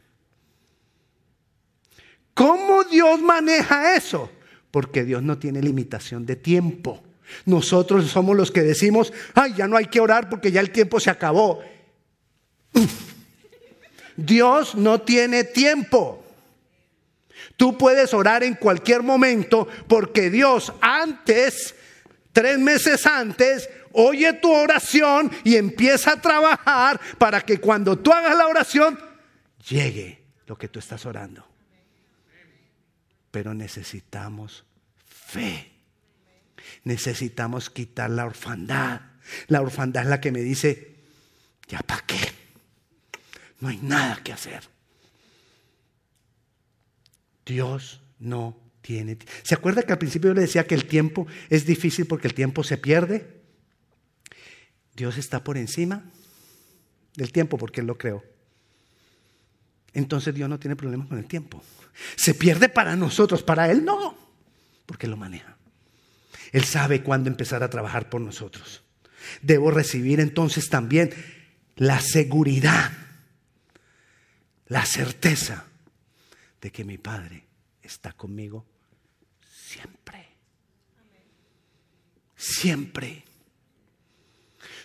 ¿Cómo 2.34 2.84
Dios 2.84 3.18
maneja 3.22 3.96
eso? 3.96 4.30
Porque 4.70 5.02
Dios 5.02 5.22
no 5.22 5.38
tiene 5.38 5.62
limitación 5.62 6.26
de 6.26 6.36
tiempo. 6.36 7.02
Nosotros 7.46 8.06
somos 8.10 8.36
los 8.36 8.50
que 8.50 8.60
decimos, 8.60 9.14
ay, 9.32 9.54
ya 9.56 9.66
no 9.66 9.78
hay 9.78 9.86
que 9.86 9.98
orar 9.98 10.28
porque 10.28 10.52
ya 10.52 10.60
el 10.60 10.72
tiempo 10.72 11.00
se 11.00 11.08
acabó. 11.08 11.62
Dios 14.16 14.74
no 14.74 15.00
tiene 15.02 15.44
tiempo. 15.44 16.24
Tú 17.56 17.78
puedes 17.78 18.12
orar 18.12 18.42
en 18.42 18.54
cualquier 18.54 19.02
momento 19.02 19.66
porque 19.88 20.30
Dios 20.30 20.72
antes, 20.80 21.74
tres 22.32 22.58
meses 22.58 23.06
antes, 23.06 23.68
oye 23.92 24.32
tu 24.34 24.52
oración 24.52 25.30
y 25.44 25.56
empieza 25.56 26.12
a 26.12 26.20
trabajar 26.20 27.00
para 27.18 27.40
que 27.40 27.58
cuando 27.58 27.98
tú 27.98 28.12
hagas 28.12 28.36
la 28.36 28.46
oración 28.46 28.98
llegue 29.68 30.22
lo 30.46 30.56
que 30.56 30.68
tú 30.68 30.78
estás 30.78 31.06
orando. 31.06 31.46
Pero 33.30 33.54
necesitamos 33.54 34.64
fe. 35.06 35.72
Necesitamos 36.84 37.70
quitar 37.70 38.10
la 38.10 38.26
orfandad. 38.26 39.00
La 39.48 39.60
orfandad 39.60 40.04
es 40.04 40.08
la 40.08 40.20
que 40.20 40.32
me 40.32 40.40
dice, 40.40 40.94
¿ya 41.68 41.80
para 41.80 42.02
qué? 42.06 42.45
No 43.66 43.70
hay 43.72 43.78
nada 43.82 44.22
que 44.22 44.32
hacer. 44.32 44.62
Dios 47.44 48.00
no 48.20 48.56
tiene. 48.80 49.18
¿Se 49.42 49.56
acuerda 49.56 49.82
que 49.82 49.92
al 49.92 49.98
principio 49.98 50.30
yo 50.30 50.34
le 50.34 50.42
decía 50.42 50.68
que 50.68 50.76
el 50.76 50.86
tiempo 50.86 51.26
es 51.50 51.66
difícil 51.66 52.06
porque 52.06 52.28
el 52.28 52.34
tiempo 52.34 52.62
se 52.62 52.78
pierde? 52.78 53.42
Dios 54.94 55.18
está 55.18 55.42
por 55.42 55.56
encima 55.58 56.04
del 57.16 57.32
tiempo 57.32 57.58
porque 57.58 57.80
Él 57.80 57.88
lo 57.88 57.98
creó. 57.98 58.22
Entonces 59.94 60.32
Dios 60.32 60.48
no 60.48 60.60
tiene 60.60 60.76
problemas 60.76 61.08
con 61.08 61.18
el 61.18 61.26
tiempo. 61.26 61.60
Se 62.14 62.34
pierde 62.34 62.68
para 62.68 62.94
nosotros, 62.94 63.42
para 63.42 63.68
Él 63.68 63.84
no, 63.84 64.16
porque 64.86 65.08
lo 65.08 65.16
maneja. 65.16 65.56
Él 66.52 66.62
sabe 66.62 67.02
cuándo 67.02 67.28
empezar 67.28 67.64
a 67.64 67.70
trabajar 67.70 68.10
por 68.10 68.20
nosotros. 68.20 68.84
Debo 69.42 69.72
recibir 69.72 70.20
entonces 70.20 70.68
también 70.68 71.10
la 71.74 71.98
seguridad 71.98 72.92
la 74.68 74.84
certeza 74.84 75.64
de 76.60 76.72
que 76.72 76.84
mi 76.84 76.98
Padre 76.98 77.44
está 77.82 78.12
conmigo 78.12 78.66
siempre. 79.48 80.26
Siempre. 82.34 83.24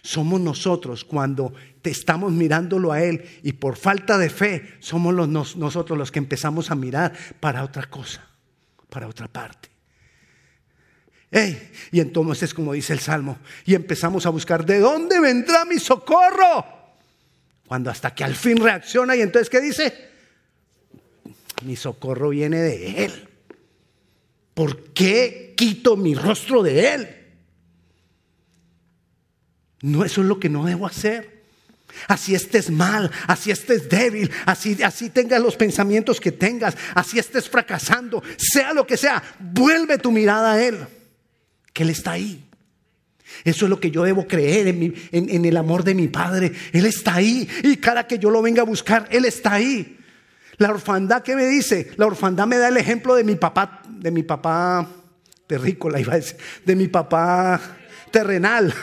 somos 0.03 0.41
nosotros 0.41 1.03
cuando 1.03 1.53
te 1.81 1.91
estamos 1.91 2.31
mirándolo 2.31 2.91
a 2.91 3.03
Él 3.03 3.23
y 3.43 3.53
por 3.53 3.75
falta 3.75 4.17
de 4.17 4.29
fe 4.29 4.77
somos 4.79 5.13
los, 5.13 5.55
nosotros 5.55 5.97
los 5.97 6.11
que 6.11 6.19
empezamos 6.19 6.71
a 6.71 6.75
mirar 6.75 7.13
para 7.39 7.63
otra 7.63 7.83
cosa, 7.83 8.25
para 8.89 9.07
otra 9.07 9.27
parte. 9.27 9.69
y 11.91 11.99
entonces, 11.99 12.53
como 12.53 12.73
dice 12.73 12.93
el 12.93 12.99
Salmo, 12.99 13.37
y 13.65 13.75
empezamos 13.75 14.25
a 14.25 14.29
buscar, 14.29 14.65
¿de 14.65 14.79
dónde 14.79 15.19
vendrá 15.19 15.65
mi 15.65 15.77
socorro? 15.77 16.80
Cuando 17.71 17.89
hasta 17.89 18.13
que 18.13 18.25
al 18.25 18.35
fin 18.35 18.57
reacciona 18.57 19.15
y 19.15 19.21
entonces, 19.21 19.49
¿qué 19.49 19.61
dice? 19.61 19.93
Mi 21.63 21.77
socorro 21.77 22.27
viene 22.27 22.57
de 22.57 23.05
Él. 23.05 23.29
¿Por 24.53 24.91
qué 24.91 25.53
quito 25.55 25.95
mi 25.95 26.13
rostro 26.13 26.63
de 26.63 26.93
Él? 26.93 27.07
No, 29.83 30.03
eso 30.03 30.19
es 30.19 30.27
lo 30.27 30.37
que 30.37 30.49
no 30.49 30.65
debo 30.65 30.85
hacer. 30.85 31.43
Así 32.09 32.35
estés 32.35 32.69
mal, 32.69 33.09
así 33.25 33.51
estés 33.51 33.87
débil, 33.87 34.29
así, 34.45 34.83
así 34.83 35.09
tengas 35.09 35.41
los 35.41 35.55
pensamientos 35.55 36.19
que 36.19 36.33
tengas, 36.33 36.75
así 36.93 37.19
estés 37.19 37.47
fracasando, 37.47 38.21
sea 38.35 38.73
lo 38.73 38.85
que 38.85 38.97
sea, 38.97 39.23
vuelve 39.39 39.97
tu 39.97 40.11
mirada 40.11 40.55
a 40.55 40.61
Él, 40.61 40.85
que 41.71 41.83
Él 41.83 41.91
está 41.91 42.11
ahí. 42.11 42.50
Eso 43.43 43.65
es 43.65 43.69
lo 43.69 43.79
que 43.79 43.91
yo 43.91 44.03
debo 44.03 44.27
creer 44.27 44.67
en, 44.67 44.93
en, 45.11 45.45
el 45.45 45.57
amor 45.57 45.83
de 45.83 45.95
mi 45.95 46.07
Padre. 46.07 46.51
Él 46.71 46.85
está 46.85 47.15
ahí 47.15 47.47
y 47.63 47.77
cada 47.77 48.05
que 48.05 48.19
yo 48.19 48.29
lo 48.29 48.41
venga 48.41 48.61
a 48.61 48.65
buscar, 48.65 49.07
Él 49.11 49.25
está 49.25 49.53
ahí. 49.53 49.97
La 50.57 50.69
orfandad, 50.69 51.23
¿qué 51.23 51.35
me 51.35 51.47
dice? 51.47 51.91
La 51.97 52.05
orfandad 52.05 52.45
me 52.45 52.57
da 52.57 52.67
el 52.67 52.77
ejemplo 52.77 53.15
de 53.15 53.23
mi 53.23 53.35
papá, 53.35 53.81
de 53.87 54.11
mi 54.11 54.23
papá 54.23 54.87
terrícola, 55.47 55.99
iba 55.99 56.13
a 56.13 56.17
decir, 56.17 56.37
de 56.63 56.75
mi 56.75 56.87
papá 56.87 57.59
terrenal. 58.11 58.73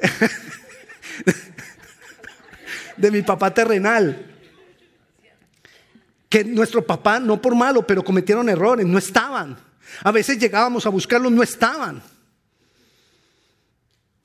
de 2.96 3.10
mi 3.10 3.22
papá 3.22 3.54
terrenal. 3.54 4.30
Que 6.28 6.44
nuestro 6.44 6.84
papá, 6.84 7.20
no 7.20 7.40
por 7.40 7.54
malo, 7.54 7.86
pero 7.86 8.02
cometieron 8.02 8.48
errores, 8.48 8.86
no 8.86 8.98
estaban. 8.98 9.56
A 10.02 10.10
veces 10.10 10.38
llegábamos 10.38 10.84
a 10.84 10.88
buscarlos, 10.88 11.30
no 11.30 11.42
estaban. 11.42 12.02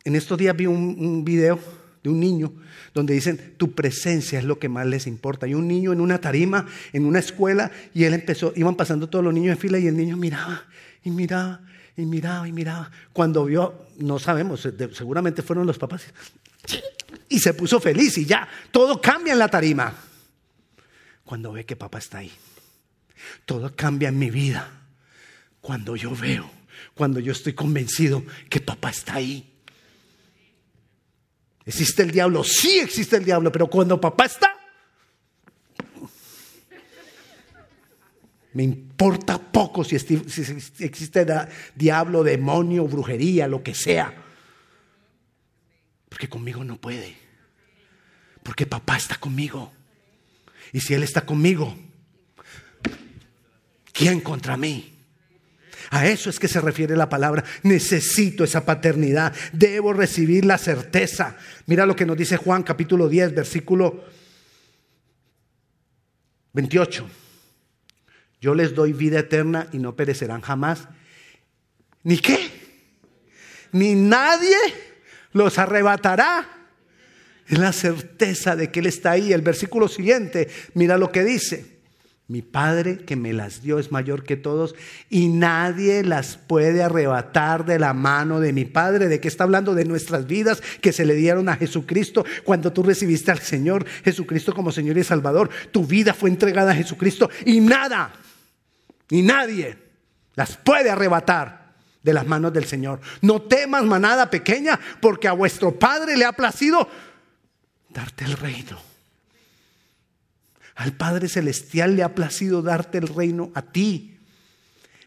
En 0.09 0.15
estos 0.15 0.39
días 0.39 0.57
vi 0.57 0.65
un, 0.65 1.23
video 1.23 1.59
de 2.01 2.09
un 2.09 2.19
niño 2.19 2.51
donde 2.95 3.13
dicen, 3.13 3.53
tu 3.57 3.73
presencia 3.73 4.39
es 4.39 4.45
lo 4.45 4.57
que 4.57 4.67
más 4.67 4.87
les 4.87 5.05
importa. 5.05 5.45
Y 5.45 5.53
un 5.53 5.67
niño 5.67 5.93
en 5.93 6.01
una 6.01 6.19
tarima, 6.19 6.65
en 6.93 7.05
una 7.05 7.19
escuela, 7.19 7.69
y 7.93 8.05
él 8.05 8.15
empezó, 8.15 8.51
iban 8.55 8.73
pasando 8.73 9.07
todos 9.07 9.23
los 9.23 9.31
niños 9.31 9.51
en 9.51 9.59
fila 9.59 9.77
y 9.77 9.85
el 9.85 9.95
niño 9.95 10.17
miraba 10.17 10.63
y 11.03 11.11
miraba 11.11 11.61
y 11.95 12.07
miraba 12.07 12.47
y 12.47 12.51
miraba. 12.51 12.89
Cuando 13.13 13.45
vio, 13.45 13.85
no 13.99 14.17
sabemos, 14.17 14.67
seguramente 14.93 15.43
fueron 15.43 15.67
los 15.67 15.77
papás, 15.77 16.05
y 17.29 17.37
se 17.37 17.53
puso 17.53 17.79
feliz 17.79 18.17
y 18.17 18.25
ya, 18.25 18.49
todo 18.71 18.99
cambia 18.99 19.33
en 19.33 19.39
la 19.39 19.47
tarima. 19.47 19.93
Cuando 21.23 21.51
ve 21.51 21.67
que 21.67 21.75
papá 21.75 21.99
está 21.99 22.17
ahí, 22.17 22.31
todo 23.45 23.75
cambia 23.75 24.09
en 24.09 24.17
mi 24.17 24.31
vida. 24.31 24.71
Cuando 25.61 25.95
yo 25.95 26.15
veo, 26.15 26.49
cuando 26.95 27.19
yo 27.19 27.31
estoy 27.31 27.53
convencido 27.53 28.23
que 28.49 28.59
papá 28.59 28.89
está 28.89 29.13
ahí. 29.13 29.45
¿Existe 31.69 32.01
el 32.01 32.09
diablo? 32.09 32.43
Sí 32.43 32.79
existe 32.79 33.15
el 33.17 33.23
diablo, 33.23 33.51
pero 33.51 33.67
cuando 33.67 34.01
papá 34.01 34.25
está, 34.25 34.57
me 38.53 38.63
importa 38.63 39.37
poco 39.37 39.83
si 39.83 39.95
existe 39.95 41.27
diablo, 41.75 42.23
demonio, 42.23 42.87
brujería, 42.87 43.47
lo 43.47 43.61
que 43.61 43.75
sea. 43.75 44.11
Porque 46.09 46.27
conmigo 46.27 46.63
no 46.63 46.81
puede. 46.81 47.15
Porque 48.41 48.65
papá 48.65 48.97
está 48.97 49.17
conmigo. 49.17 49.71
Y 50.73 50.79
si 50.79 50.95
Él 50.95 51.03
está 51.03 51.23
conmigo, 51.23 51.77
¿quién 53.93 54.21
contra 54.21 54.57
mí? 54.57 54.98
A 55.89 56.07
eso 56.07 56.29
es 56.29 56.39
que 56.39 56.47
se 56.47 56.61
refiere 56.61 56.95
la 56.95 57.09
palabra. 57.09 57.43
Necesito 57.63 58.43
esa 58.43 58.63
paternidad. 58.65 59.33
Debo 59.53 59.93
recibir 59.93 60.45
la 60.45 60.57
certeza. 60.57 61.35
Mira 61.65 61.85
lo 61.85 61.95
que 61.95 62.05
nos 62.05 62.17
dice 62.17 62.37
Juan 62.37 62.61
capítulo 62.61 63.09
10, 63.09 63.33
versículo 63.33 64.05
28. 66.53 67.09
Yo 68.39 68.53
les 68.53 68.75
doy 68.75 68.93
vida 68.93 69.19
eterna 69.19 69.67
y 69.71 69.79
no 69.79 69.95
perecerán 69.95 70.41
jamás. 70.41 70.87
¿Ni 72.03 72.19
qué? 72.19 72.37
Ni 73.71 73.95
nadie 73.95 74.57
los 75.33 75.57
arrebatará. 75.57 76.47
Es 77.47 77.57
la 77.57 77.73
certeza 77.73 78.55
de 78.55 78.69
que 78.69 78.79
Él 78.79 78.85
está 78.85 79.11
ahí. 79.11 79.33
El 79.33 79.41
versículo 79.41 79.87
siguiente, 79.87 80.49
mira 80.75 80.99
lo 80.99 81.11
que 81.11 81.23
dice. 81.23 81.78
Mi 82.29 82.43
Padre 82.43 82.99
que 82.99 83.15
me 83.15 83.33
las 83.33 83.63
dio 83.63 83.79
es 83.79 83.91
mayor 83.91 84.23
que 84.23 84.37
todos 84.37 84.75
y 85.09 85.29
nadie 85.29 86.03
las 86.03 86.37
puede 86.37 86.83
arrebatar 86.83 87.65
de 87.65 87.79
la 87.79 87.95
mano 87.95 88.39
de 88.39 88.53
mi 88.53 88.65
Padre. 88.65 89.07
¿De 89.07 89.19
qué 89.19 89.27
está 89.27 89.45
hablando? 89.45 89.73
De 89.73 89.83
nuestras 89.83 90.27
vidas 90.27 90.61
que 90.79 90.93
se 90.93 91.05
le 91.05 91.15
dieron 91.15 91.49
a 91.49 91.55
Jesucristo 91.55 92.23
cuando 92.43 92.71
tú 92.71 92.83
recibiste 92.83 93.31
al 93.31 93.39
Señor 93.39 93.83
Jesucristo 94.05 94.53
como 94.53 94.71
Señor 94.71 94.99
y 94.99 95.03
Salvador. 95.03 95.49
Tu 95.71 95.87
vida 95.87 96.13
fue 96.13 96.29
entregada 96.29 96.73
a 96.73 96.75
Jesucristo 96.75 97.31
y 97.47 97.61
nada, 97.61 98.13
ni 99.09 99.23
nadie 99.23 99.79
las 100.35 100.55
puede 100.55 100.91
arrebatar 100.91 101.73
de 102.03 102.13
las 102.13 102.27
manos 102.27 102.53
del 102.53 102.65
Señor. 102.65 103.01
No 103.21 103.41
temas 103.41 103.85
manada 103.85 104.29
pequeña 104.29 104.79
porque 105.01 105.27
a 105.27 105.31
vuestro 105.31 105.79
Padre 105.79 106.15
le 106.15 106.25
ha 106.25 106.33
placido 106.33 106.87
darte 107.89 108.25
el 108.25 108.37
reino. 108.37 108.77
Al 110.79 110.93
Padre 110.93 111.27
Celestial 111.27 111.97
le 111.97 112.03
ha 112.03 112.15
placido 112.15 112.61
darte 112.61 112.99
el 112.99 113.09
reino 113.09 113.51
a 113.53 113.61
ti. 113.63 114.17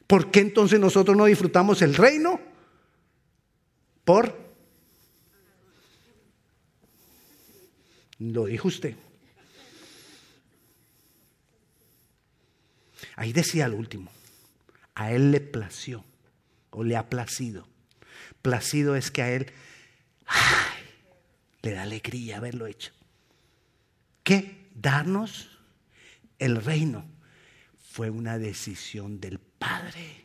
¿Por 0.07 0.31
qué 0.31 0.41
entonces 0.41 0.79
nosotros 0.79 1.17
no 1.17 1.25
disfrutamos 1.25 1.81
el 1.81 1.95
reino? 1.95 2.39
Por... 4.05 4.39
Lo 8.19 8.45
dijo 8.45 8.69
usted. 8.69 8.97
Ahí 13.17 13.33
decía 13.33 13.65
el 13.65 13.73
último. 13.73 14.11
A 14.95 15.11
él 15.13 15.31
le 15.31 15.41
plació 15.41 16.05
o 16.69 16.85
le 16.85 16.99
ha 16.99 17.09
placido. 17.09 17.67
Placido 18.43 18.95
es 18.95 19.11
que 19.11 19.23
a 19.23 19.33
él 19.33 19.51
le 21.63 21.71
da 21.71 21.81
alegría 21.81 22.37
haberlo 22.37 22.67
hecho. 22.67 22.93
¿Qué? 24.23 24.69
Darnos 24.75 25.52
el 26.43 26.57
reino 26.57 27.05
fue 27.79 28.11
una 28.11 28.37
decisión 28.37 29.21
del 29.21 29.39
Padre. 29.39 30.23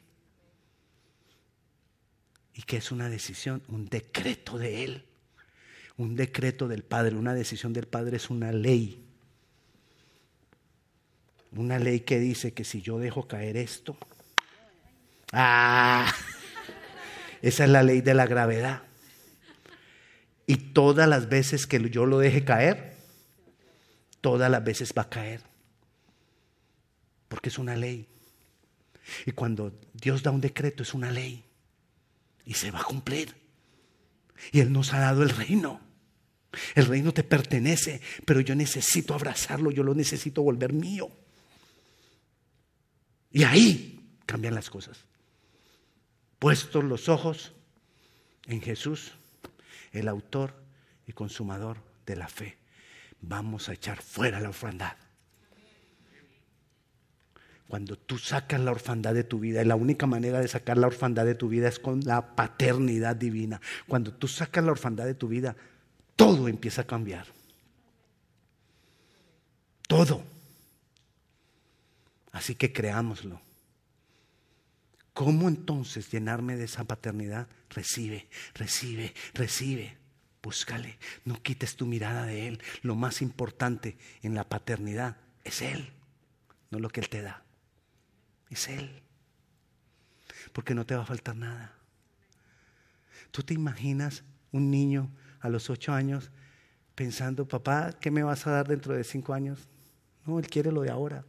¿Y 2.56 2.64
qué 2.64 2.78
es 2.78 2.92
una 2.92 3.08
decisión? 3.08 3.62
Un 3.68 3.88
decreto 3.88 4.58
de 4.58 4.84
Él. 4.84 5.06
Un 5.96 6.16
decreto 6.16 6.68
del 6.68 6.84
Padre, 6.84 7.16
una 7.16 7.36
decisión 7.36 7.72
del 7.72 7.88
Padre 7.88 8.18
es 8.18 8.32
una 8.32 8.52
ley. 8.52 9.06
Una 11.52 11.78
ley 11.78 12.00
que 12.00 12.20
dice 12.20 12.52
que 12.52 12.64
si 12.64 12.82
yo 12.82 12.98
dejo 12.98 13.28
caer 13.28 13.56
esto, 13.56 13.96
ah, 15.34 16.12
esa 17.44 17.64
es 17.64 17.70
la 17.70 17.84
ley 17.84 18.02
de 18.02 18.16
la 18.16 18.26
gravedad. 18.26 18.82
Y 20.48 20.56
todas 20.56 21.08
las 21.08 21.30
veces 21.30 21.68
que 21.68 21.90
yo 21.92 22.08
lo 22.08 22.18
deje 22.18 22.44
caer, 22.44 22.96
todas 24.22 24.50
las 24.50 24.64
veces 24.64 24.94
va 24.98 25.04
a 25.04 25.10
caer 25.10 25.47
porque 27.28 27.50
es 27.50 27.58
una 27.58 27.76
ley. 27.76 28.08
Y 29.26 29.32
cuando 29.32 29.74
Dios 29.94 30.24
da 30.24 30.32
un 30.32 30.42
decreto 30.42 30.84
es 30.84 30.94
una 30.94 31.12
ley 31.12 31.44
y 32.46 32.54
se 32.54 32.72
va 32.72 32.82
a 32.82 32.84
cumplir. 32.84 33.36
Y 34.52 34.60
Él 34.60 34.72
nos 34.72 34.94
ha 34.94 35.00
dado 35.00 35.24
el 35.24 35.30
reino. 35.30 35.82
El 36.76 36.86
reino 36.86 37.14
te 37.14 37.24
pertenece, 37.24 38.02
pero 38.26 38.40
yo 38.42 38.56
necesito 38.56 39.14
abrazarlo, 39.14 39.72
yo 39.72 39.84
lo 39.84 39.94
necesito 39.94 40.42
volver 40.42 40.74
mío. 40.74 41.10
Y 43.32 43.44
ahí 43.44 44.00
cambian 44.26 44.56
las 44.56 44.70
cosas. 44.70 44.98
Puestos 46.40 46.84
los 46.84 47.10
ojos 47.10 47.54
en 48.46 48.62
Jesús, 48.62 49.14
el 49.92 50.08
autor 50.08 50.56
y 51.06 51.14
consumador 51.14 51.78
de 52.06 52.16
la 52.16 52.28
fe, 52.28 52.58
vamos 53.22 53.70
a 53.70 53.74
echar 53.74 54.02
fuera 54.02 54.40
la 54.40 54.50
orfandad. 54.50 54.96
Cuando 57.68 57.98
tú 57.98 58.18
sacas 58.18 58.62
la 58.62 58.72
orfandad 58.72 59.14
de 59.14 59.26
tu 59.26 59.40
vida, 59.40 59.62
y 59.62 59.66
la 59.66 59.76
única 59.76 60.08
manera 60.08 60.40
de 60.40 60.48
sacar 60.48 60.78
la 60.78 60.88
orfandad 60.88 61.26
de 61.26 61.36
tu 61.36 61.50
vida 61.50 61.68
es 61.68 61.80
con 61.80 62.00
la 62.02 62.36
paternidad 62.36 63.16
divina. 63.16 63.60
Cuando 63.88 64.14
tú 64.14 64.28
sacas 64.28 64.64
la 64.64 64.72
orfandad 64.72 65.06
de 65.06 65.16
tu 65.16 65.28
vida, 65.28 65.56
todo 66.16 66.48
empieza 66.48 66.84
a 66.84 66.88
cambiar. 66.88 67.28
Todo. 69.88 70.24
Así 72.32 72.56
que 72.56 72.72
creámoslo. 72.72 73.42
¿Cómo 75.14 75.50
entonces 75.50 76.12
llenarme 76.12 76.56
de 76.56 76.66
esa 76.66 76.84
paternidad? 76.84 77.48
Recibe, 77.70 78.28
recibe, 78.54 79.14
recibe. 79.34 79.98
Búscale, 80.44 81.00
no 81.26 81.42
quites 81.42 81.76
tu 81.76 81.86
mirada 81.86 82.26
de 82.26 82.48
Él. 82.48 82.62
Lo 82.82 82.96
más 82.96 83.22
importante 83.22 83.98
en 84.22 84.36
la 84.36 84.44
paternidad 84.44 85.18
es 85.44 85.62
Él, 85.62 85.92
no 86.70 86.80
lo 86.80 86.90
que 86.90 87.02
Él 87.02 87.10
te 87.10 87.22
da. 87.22 87.47
Es 88.50 88.68
Él. 88.68 89.02
Porque 90.54 90.74
no 90.74 90.86
te 90.86 90.96
va 90.96 91.04
a 91.04 91.06
faltar 91.06 91.36
nada. 91.36 91.74
¿Tú 93.32 93.44
te 93.44 93.54
imaginas 93.54 94.24
un 94.52 94.72
niño 94.72 95.12
a 95.40 95.50
los 95.50 95.70
ocho 95.70 95.94
años 95.94 96.32
pensando, 96.96 97.48
papá, 97.48 97.94
¿qué 98.00 98.10
me 98.10 98.24
vas 98.24 98.48
a 98.48 98.52
dar 98.52 98.68
dentro 98.68 98.96
de 98.96 99.04
cinco 99.04 99.34
años? 99.34 99.68
No, 100.26 100.40
Él 100.40 100.48
quiere 100.48 100.72
lo 100.72 100.82
de 100.82 100.90
ahora. 100.90 101.26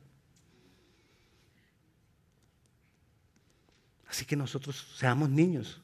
Así 4.08 4.24
que 4.24 4.36
nosotros 4.36 4.94
seamos 4.96 5.28
niños. 5.28 5.82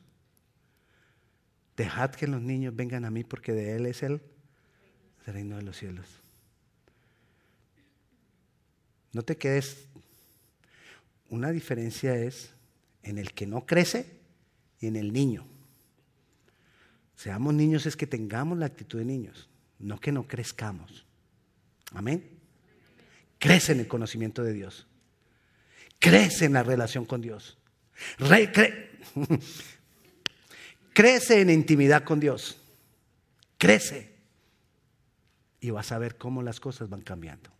Dejad 1.76 2.10
que 2.12 2.26
los 2.26 2.40
niños 2.40 2.74
vengan 2.74 3.04
a 3.04 3.10
mí 3.10 3.24
porque 3.24 3.52
de 3.52 3.76
Él 3.76 3.86
es 3.86 4.02
el 4.02 4.22
reino 5.26 5.56
de 5.56 5.62
los 5.62 5.76
cielos. 5.76 6.06
No 9.12 9.22
te 9.22 9.36
quedes. 9.36 9.88
Una 11.28 11.50
diferencia 11.50 12.16
es 12.16 12.54
en 13.02 13.18
el 13.18 13.32
que 13.32 13.46
no 13.46 13.66
crece 13.66 14.20
y 14.80 14.86
en 14.86 14.96
el 14.96 15.12
niño. 15.12 15.46
Seamos 17.16 17.54
niños 17.54 17.86
es 17.86 17.96
que 17.96 18.06
tengamos 18.06 18.58
la 18.58 18.66
actitud 18.66 18.98
de 18.98 19.04
niños, 19.04 19.48
no 19.78 20.00
que 20.00 20.12
no 20.12 20.26
crezcamos. 20.26 21.06
Amén. 21.92 22.28
Crece 23.38 23.72
en 23.72 23.80
el 23.80 23.88
conocimiento 23.88 24.42
de 24.42 24.52
Dios. 24.52 24.86
Crece 25.98 26.46
en 26.46 26.54
la 26.54 26.62
relación 26.62 27.04
con 27.04 27.20
Dios. 27.20 27.58
crece 30.92 31.40
en 31.40 31.50
intimidad 31.50 32.04
con 32.04 32.20
Dios. 32.20 32.60
Crece. 33.58 34.12
Y 35.60 35.70
vas 35.70 35.92
a 35.92 35.98
ver 35.98 36.16
cómo 36.16 36.42
las 36.42 36.60
cosas 36.60 36.88
van 36.90 37.02
cambiando. 37.02 37.53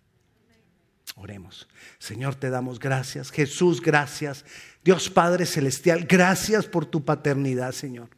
Oremos. 1.14 1.68
Señor, 1.98 2.34
te 2.34 2.50
damos 2.50 2.78
gracias. 2.78 3.30
Jesús, 3.30 3.80
gracias. 3.80 4.44
Dios 4.82 5.08
Padre 5.08 5.46
Celestial, 5.46 6.06
gracias 6.08 6.66
por 6.66 6.86
tu 6.86 7.04
paternidad, 7.04 7.72
Señor. 7.72 8.08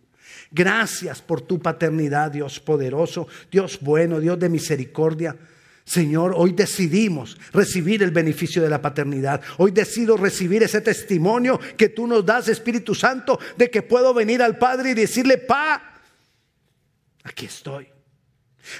Gracias 0.50 1.22
por 1.22 1.40
tu 1.40 1.60
paternidad, 1.60 2.30
Dios 2.30 2.60
poderoso, 2.60 3.28
Dios 3.50 3.78
bueno, 3.80 4.20
Dios 4.20 4.38
de 4.38 4.48
misericordia. 4.48 5.36
Señor, 5.84 6.34
hoy 6.36 6.52
decidimos 6.52 7.38
recibir 7.52 8.02
el 8.02 8.10
beneficio 8.10 8.60
de 8.60 8.68
la 8.68 8.82
paternidad. 8.82 9.40
Hoy 9.58 9.70
decido 9.70 10.16
recibir 10.16 10.64
ese 10.64 10.80
testimonio 10.80 11.60
que 11.76 11.90
tú 11.90 12.08
nos 12.08 12.26
das, 12.26 12.48
Espíritu 12.48 12.94
Santo, 12.94 13.38
de 13.56 13.70
que 13.70 13.82
puedo 13.82 14.12
venir 14.12 14.42
al 14.42 14.58
Padre 14.58 14.90
y 14.90 14.94
decirle, 14.94 15.38
pa, 15.38 16.00
aquí 17.22 17.46
estoy. 17.46 17.95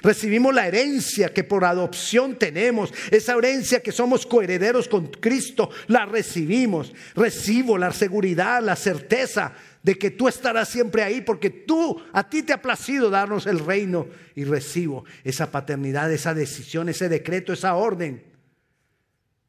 Recibimos 0.03 0.55
la 0.55 0.67
herencia 0.67 1.33
que 1.33 1.45
por 1.45 1.65
adopción 1.65 2.39
tenemos, 2.39 2.93
esa 3.11 3.35
herencia 3.35 3.81
que 3.81 3.93
somos 3.93 4.27
coherederos 4.27 4.89
con 4.89 5.09
Cristo, 5.09 5.71
la 5.87 6.07
recibimos. 6.07 6.93
Recibo 7.15 7.79
la 7.79 7.93
seguridad, 7.93 8.63
la 8.63 8.77
certeza 8.77 9.55
de 9.83 9.97
que 9.97 10.11
tú 10.11 10.27
estarás 10.27 10.69
siempre 10.69 11.03
ahí 11.03 11.21
porque 11.21 11.51
tú, 11.51 12.03
a 12.13 12.29
ti 12.29 12.43
te 12.43 12.53
ha 12.53 12.61
placido 12.61 13.09
darnos 13.09 13.47
el 13.47 13.61
reino 13.61 14.09
y 14.35 14.45
recibo 14.45 15.05
esa 15.23 15.51
paternidad, 15.51 16.13
esa 16.13 16.35
decisión, 16.35 16.89
ese 16.89 17.09
decreto, 17.09 17.53
esa 17.53 17.75
orden 17.77 18.25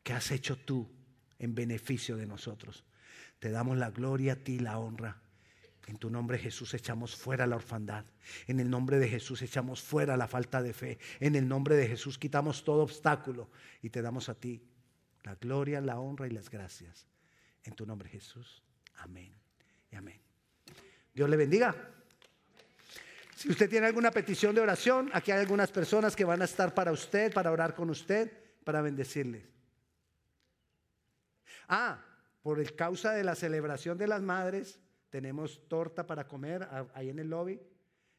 que 0.04 0.14
has 0.14 0.32
hecho 0.32 0.56
tú 0.56 0.88
en 1.40 1.56
beneficio 1.56 2.18
de 2.18 2.28
nosotros. 2.28 2.84
Te 3.40 3.50
damos 3.50 3.78
la 3.78 3.90
gloria 3.92 4.34
a 4.34 4.36
ti, 4.36 4.60
la 4.60 4.78
honra. 4.78 5.18
En 5.88 5.98
tu 5.98 6.10
nombre 6.10 6.38
Jesús 6.38 6.74
echamos 6.74 7.16
fuera 7.16 7.48
la 7.48 7.56
orfandad. 7.56 8.06
En 8.46 8.60
el 8.60 8.70
nombre 8.70 9.00
de 9.00 9.08
Jesús 9.08 9.42
echamos 9.42 9.82
fuera 9.82 10.18
la 10.18 10.28
falta 10.28 10.62
de 10.62 10.74
fe. 10.74 11.00
En 11.22 11.36
el 11.36 11.48
nombre 11.48 11.76
de 11.78 11.88
Jesús 11.88 12.18
quitamos 12.18 12.64
todo 12.66 12.84
obstáculo 12.84 13.50
y 13.82 13.90
te 13.90 14.02
damos 14.02 14.28
a 14.28 14.36
ti 14.36 14.62
la 15.24 15.36
gloria, 15.36 15.80
la 15.80 16.00
honra 16.00 16.28
y 16.28 16.32
las 16.32 16.50
gracias. 16.50 17.08
En 17.64 17.74
tu 17.74 17.86
nombre 17.86 18.10
Jesús. 18.10 18.62
Amén 18.98 19.34
y 19.90 19.96
amén. 19.96 20.20
Dios 21.14 21.30
le 21.30 21.38
bendiga. 21.38 21.74
Si 23.34 23.50
usted 23.50 23.70
tiene 23.70 23.88
alguna 23.88 24.12
petición 24.12 24.54
de 24.54 24.62
oración, 24.62 25.10
aquí 25.14 25.32
hay 25.32 25.40
algunas 25.40 25.72
personas 25.72 26.16
que 26.16 26.26
van 26.26 26.42
a 26.42 26.46
estar 26.46 26.74
para 26.74 26.92
usted, 26.92 27.34
para 27.34 27.52
orar 27.52 27.76
con 27.76 27.90
usted, 27.90 28.30
para 28.66 28.82
bendecirle. 28.82 29.46
Ah, 31.70 32.04
por 32.42 32.60
el 32.60 32.76
causa 32.76 33.14
de 33.14 33.24
la 33.24 33.36
celebración 33.36 33.98
de 33.98 34.08
las 34.08 34.22
madres, 34.22 34.80
tenemos 35.10 35.68
torta 35.68 36.06
para 36.06 36.28
comer 36.28 36.68
ahí 36.94 37.10
en 37.10 37.20
el 37.20 37.30
lobby. 37.30 37.60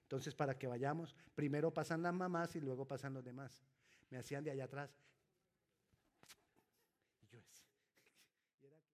Entonces, 0.03 0.35
para 0.35 0.59
que 0.59 0.67
vayamos, 0.67 1.15
primero 1.35 1.73
pasan 1.73 2.03
las 2.03 2.15
mamás 2.15 2.57
y 2.57 2.61
luego 2.61 2.87
pasan 2.87 3.15
los 3.15 3.25
demás. 3.25 3.63
Me 4.11 4.19
hacían 4.19 4.43
de 4.45 4.51
allá 4.51 4.65
atrás. 4.65 4.99